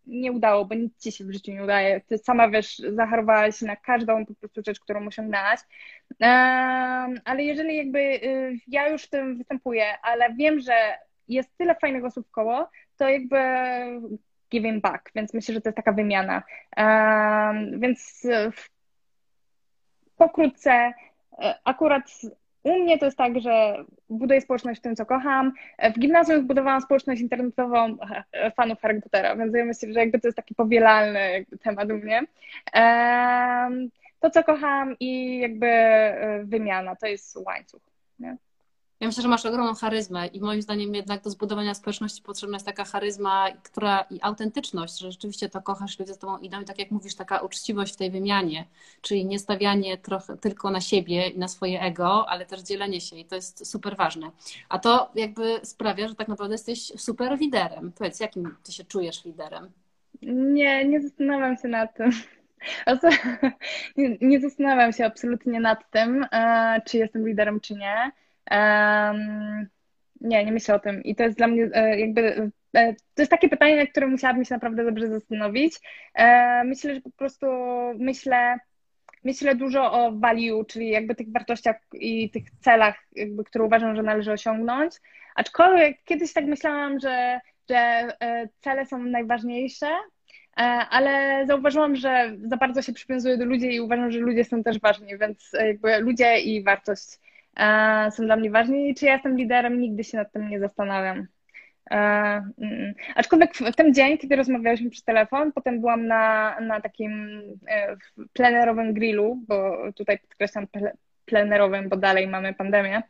[0.07, 2.01] nie udało, bo nic ci się w życiu nie udaje.
[2.01, 5.61] Ty sama wiesz, zachorowałaś na każdą po prostu rzecz, którą osiągnęłaś.
[7.25, 10.99] Ale jeżeli jakby y, ja już w tym występuję, ale wiem, że
[11.29, 13.37] jest tyle fajnych osób koło, to jakby
[14.51, 16.43] giving back, więc myślę, że to jest taka wymiana.
[17.79, 18.27] Więc
[20.17, 20.93] pokrótce,
[21.33, 21.35] y,
[21.65, 22.11] akurat
[22.67, 25.53] u mnie to jest tak, że buduję społeczność w tym, co kocham.
[25.95, 27.97] W gimnazjum budowałam społeczność internetową
[28.57, 32.23] fanów Harry Pottera, więc ja myślę, że jakby to jest taki powielalny temat u mnie.
[34.21, 37.83] To, co kocham i jakby e, wymiana, to jest łańcuch.
[38.19, 38.37] Nie?
[39.01, 42.67] Ja myślę, że masz ogromną charyzmę i moim zdaniem jednak do zbudowania społeczności potrzebna jest
[42.67, 46.79] taka charyzma która, i autentyczność, że rzeczywiście to kochasz, ludzie z tobą idą i tak
[46.79, 48.65] jak mówisz, taka uczciwość w tej wymianie,
[49.01, 53.17] czyli nie stawianie trochę tylko na siebie i na swoje ego, ale też dzielenie się
[53.17, 54.31] i to jest super ważne.
[54.69, 57.93] A to jakby sprawia, że tak naprawdę jesteś super liderem.
[57.93, 59.71] Powiedz, jakim ty się czujesz liderem?
[60.23, 62.11] Nie, nie zastanawiam się nad tym.
[63.97, 68.13] Nie, nie zastanawiam się absolutnie nad tym, e, czy jestem liderem, czy nie.
[68.51, 69.67] Um,
[70.21, 71.03] nie, nie myślę o tym.
[71.03, 72.51] I to jest dla mnie e, jakby.
[72.77, 75.75] E, to jest takie pytanie, na które musiałabym się naprawdę dobrze zastanowić.
[76.15, 77.47] E, myślę, że po prostu
[77.99, 78.59] myślę,
[79.25, 84.03] myślę dużo o value, czyli jakby tych wartościach i tych celach, jakby, które uważam, że
[84.03, 84.95] należy osiągnąć.
[85.35, 87.41] Aczkolwiek kiedyś tak myślałam, że,
[87.71, 88.09] że
[88.61, 89.87] cele są najważniejsze,
[90.91, 94.81] ale zauważyłam, że za bardzo się przywiązuję do ludzi i uważam, że ludzie są też
[94.81, 97.19] ważni, więc jakby ludzie i wartość
[98.11, 98.95] są dla mnie ważni.
[98.95, 101.27] Czy ja jestem liderem, nigdy się nad tym nie zastanawiam.
[101.91, 102.95] Mm.
[103.15, 107.97] Aczkolwiek w ten dzień, kiedy rozmawialiśmy przez telefon, potem byłam na, na takim e,
[108.33, 110.67] plenerowym grillu, bo tutaj podkreślam
[111.25, 113.03] plenerowym, bo dalej mamy pandemię.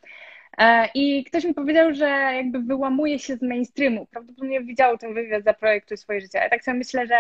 [0.59, 4.07] E, I ktoś mi powiedział, że jakby wyłamuje się z mainstreamu.
[4.07, 6.39] Prawdopodobnie widział ten wywiad za projektu swoje życie.
[6.39, 7.17] Ja tak sobie myślę, że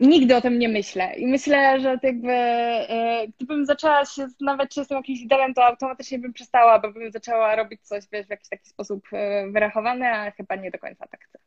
[0.00, 1.14] nigdy o tym nie myślę.
[1.16, 6.18] I myślę, że jakby e, gdybym zaczęła się zastanawiać, czy jestem jakimś liderem, to automatycznie
[6.18, 10.30] bym przestała, bo bym zaczęła robić coś wiesz, w jakiś taki sposób e, wyrachowany, a
[10.30, 11.38] chyba nie do końca tak chcę.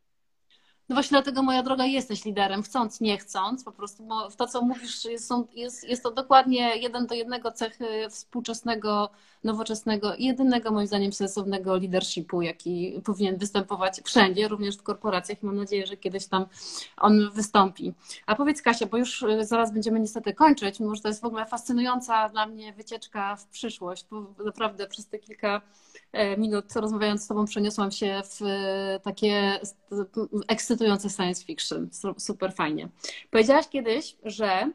[0.90, 4.62] No właśnie dlatego, moja droga, jesteś liderem, chcąc, nie chcąc, po prostu, bo to, co
[4.62, 9.10] mówisz, jest, jest, jest to dokładnie jeden do jednego cechy współczesnego,
[9.44, 15.46] nowoczesnego i jedynego, moim zdaniem, sensownego leadershipu, jaki powinien występować wszędzie, również w korporacjach i
[15.46, 16.46] mam nadzieję, że kiedyś tam
[16.98, 17.94] on wystąpi.
[18.26, 21.26] A powiedz Kasia, bo już y, zaraz będziemy niestety kończyć, mimo że to jest w
[21.26, 25.62] ogóle fascynująca dla mnie wycieczka w przyszłość, bo naprawdę przez te kilka
[26.12, 29.60] e, minut rozmawiając z Tobą przeniosłam się w e, takie
[30.48, 30.73] ekscytujące
[31.10, 31.90] science fiction.
[32.18, 32.90] Super fajnie.
[33.30, 34.70] Powiedziałaś kiedyś, że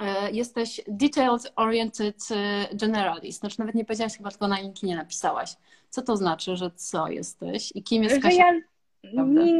[0.00, 3.40] e, jesteś detailed oriented e, generalist.
[3.40, 5.56] Znaczy nawet nie powiedziałaś chyba tylko na nie napisałaś.
[5.90, 8.36] Co to znaczy, że co jesteś i kim jest Kasia?
[8.36, 8.52] Ja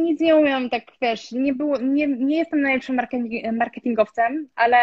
[0.03, 2.99] nic nie umiem, tak wiesz, nie, było, nie, nie jestem najlepszym
[3.53, 4.77] marketingowcem, ale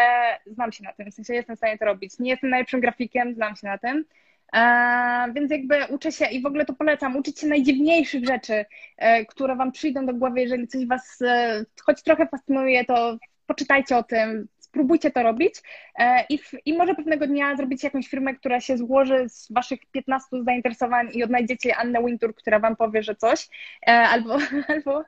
[0.45, 2.19] znam się na tym, w sensie jestem w stanie to robić.
[2.19, 4.05] Nie jestem najlepszym grafikiem, znam się na tym.
[4.53, 8.65] E, więc jakby uczę się i w ogóle to polecam, uczyć się najdziwniejszych rzeczy,
[8.97, 13.97] e, które Wam przyjdą do głowy, jeżeli coś Was e, choć trochę fascynuje, to poczytajcie
[13.97, 15.55] o tym, spróbujcie to robić
[15.99, 19.79] e, i, w, i może pewnego dnia zrobicie jakąś firmę, która się złoży z waszych
[19.91, 23.49] 15 zainteresowań i odnajdziecie Annę Wintour, która wam powie, że coś,
[23.87, 24.37] e, albo,
[24.73, 25.03] albo,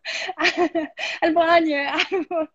[1.22, 2.48] albo Anię, albo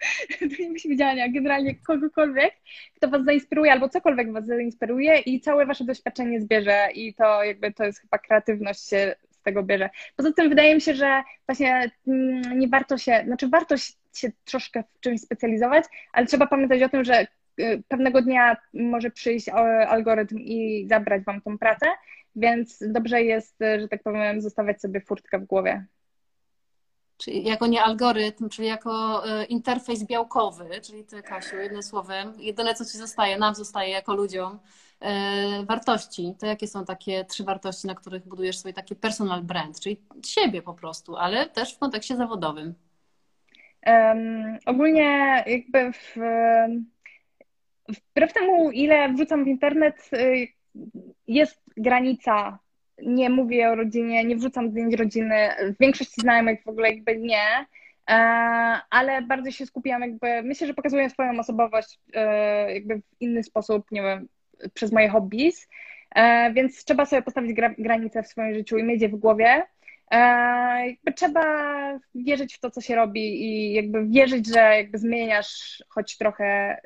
[0.60, 2.54] nie musi być Ania, generalnie kogokolwiek,
[2.96, 7.72] kto was zainspiruje, albo cokolwiek was zainspiruje i całe wasze doświadczenie zbierze i to jakby
[7.72, 9.90] to jest chyba kreatywność się z tego bierze.
[10.16, 13.92] Poza tym wydaje mi się, że właśnie mm, nie warto się, znaczy warto się
[14.44, 17.26] troszkę w czymś specjalizować, ale trzeba pamiętać o tym, że
[17.60, 19.48] y, pewnego dnia może przyjść
[19.88, 21.86] algorytm i zabrać wam tą pracę,
[22.36, 25.84] więc dobrze jest, y, że tak powiem, zostawiać sobie furtkę w głowie.
[27.16, 32.74] Czyli jako nie algorytm, czyli jako y, interfejs białkowy, czyli ty, Kasiu, jednym słowem, jedyne
[32.74, 34.58] co ci zostaje, nam zostaje jako ludziom,
[35.64, 36.34] wartości.
[36.38, 40.62] To jakie są takie trzy wartości, na których budujesz swój taki personal brand, czyli siebie
[40.62, 42.74] po prostu, ale też w kontekście zawodowym.
[43.86, 46.16] Um, ogólnie jakby w,
[47.88, 50.48] wbrew temu, ile wrzucam w internet, y,
[51.28, 52.58] jest granica.
[53.02, 55.48] Nie mówię o rodzinie, nie wrzucam zdjęć rodziny.
[55.60, 57.66] W większości znajomych w ogóle jakby nie,
[58.10, 58.14] e,
[58.90, 63.90] ale bardzo się skupiam jakby, myślę, że pokazuję swoją osobowość e, jakby w inny sposób,
[63.90, 64.28] nie wiem,
[64.74, 65.68] przez moje hobbies,
[66.14, 69.62] e, więc trzeba sobie postawić granice w swoim życiu i mieć je w głowie
[70.86, 71.42] jakby trzeba
[72.14, 76.80] wierzyć w to, co się robi i jakby wierzyć, że jakby zmieniasz choć trochę,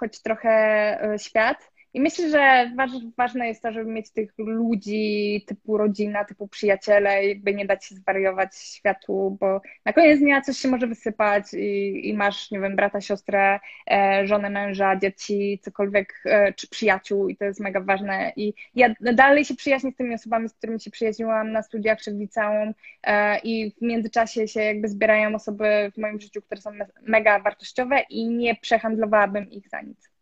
[0.00, 1.70] choć trochę świat.
[1.94, 2.70] I myślę, że
[3.16, 7.94] ważne jest to, żeby mieć tych ludzi typu rodzina, typu przyjaciele, jakby nie dać się
[7.94, 12.76] zwariować światu, bo na koniec dnia coś się może wysypać i, i masz, nie wiem,
[12.76, 13.60] brata, siostrę,
[13.90, 18.32] e, żonę, męża, dzieci, cokolwiek, e, czy przyjaciół i to jest mega ważne.
[18.36, 22.12] I ja dalej się przyjaźnię z tymi osobami, z którymi się przyjaźniłam na studiach czy
[22.14, 26.70] w liceum e, i w międzyczasie się jakby zbierają osoby w moim życiu, które są
[27.02, 30.17] mega wartościowe i nie przehandlowałabym ich za nic.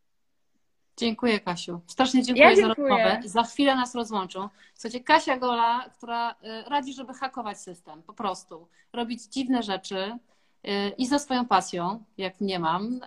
[0.96, 1.80] Dziękuję, Kasiu.
[1.86, 2.74] Strasznie dziękuję, ja dziękuję.
[2.74, 3.20] za rozmowę.
[3.24, 4.48] Za chwilę nas rozłączą.
[4.74, 6.34] Słuchajcie, Kasia Gola, która y,
[6.68, 8.68] radzi, żeby hakować system, po prostu.
[8.92, 13.00] Robić dziwne rzeczy y, i za swoją pasją, jak nie mam, y,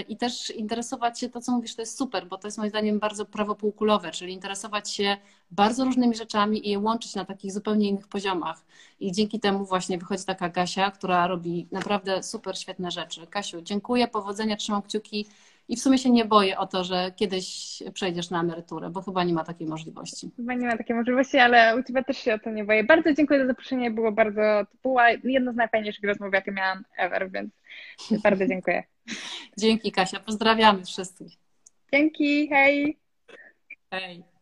[0.00, 2.98] i też interesować się, to co mówisz, to jest super, bo to jest moim zdaniem
[2.98, 5.16] bardzo prawo półkulowe, czyli interesować się
[5.50, 8.64] bardzo różnymi rzeczami i je łączyć na takich zupełnie innych poziomach.
[9.00, 13.26] I dzięki temu właśnie wychodzi taka Kasia, która robi naprawdę super, świetne rzeczy.
[13.26, 15.26] Kasiu, dziękuję, powodzenia, trzymam kciuki
[15.68, 19.24] i w sumie się nie boję o to, że kiedyś przejdziesz na emeryturę, bo chyba
[19.24, 20.30] nie ma takiej możliwości.
[20.36, 22.84] Chyba nie ma takiej możliwości, ale u Ciebie też się o to nie boję.
[22.84, 27.30] Bardzo dziękuję za zaproszenie, było bardzo, to była jedna z najfajniejszych rozmów, jakie miałam ever,
[27.30, 27.50] więc
[28.22, 28.84] bardzo dziękuję.
[29.58, 31.32] Dzięki Kasia, pozdrawiamy wszystkich.
[31.92, 32.98] Dzięki, hej.
[33.90, 34.35] Hej.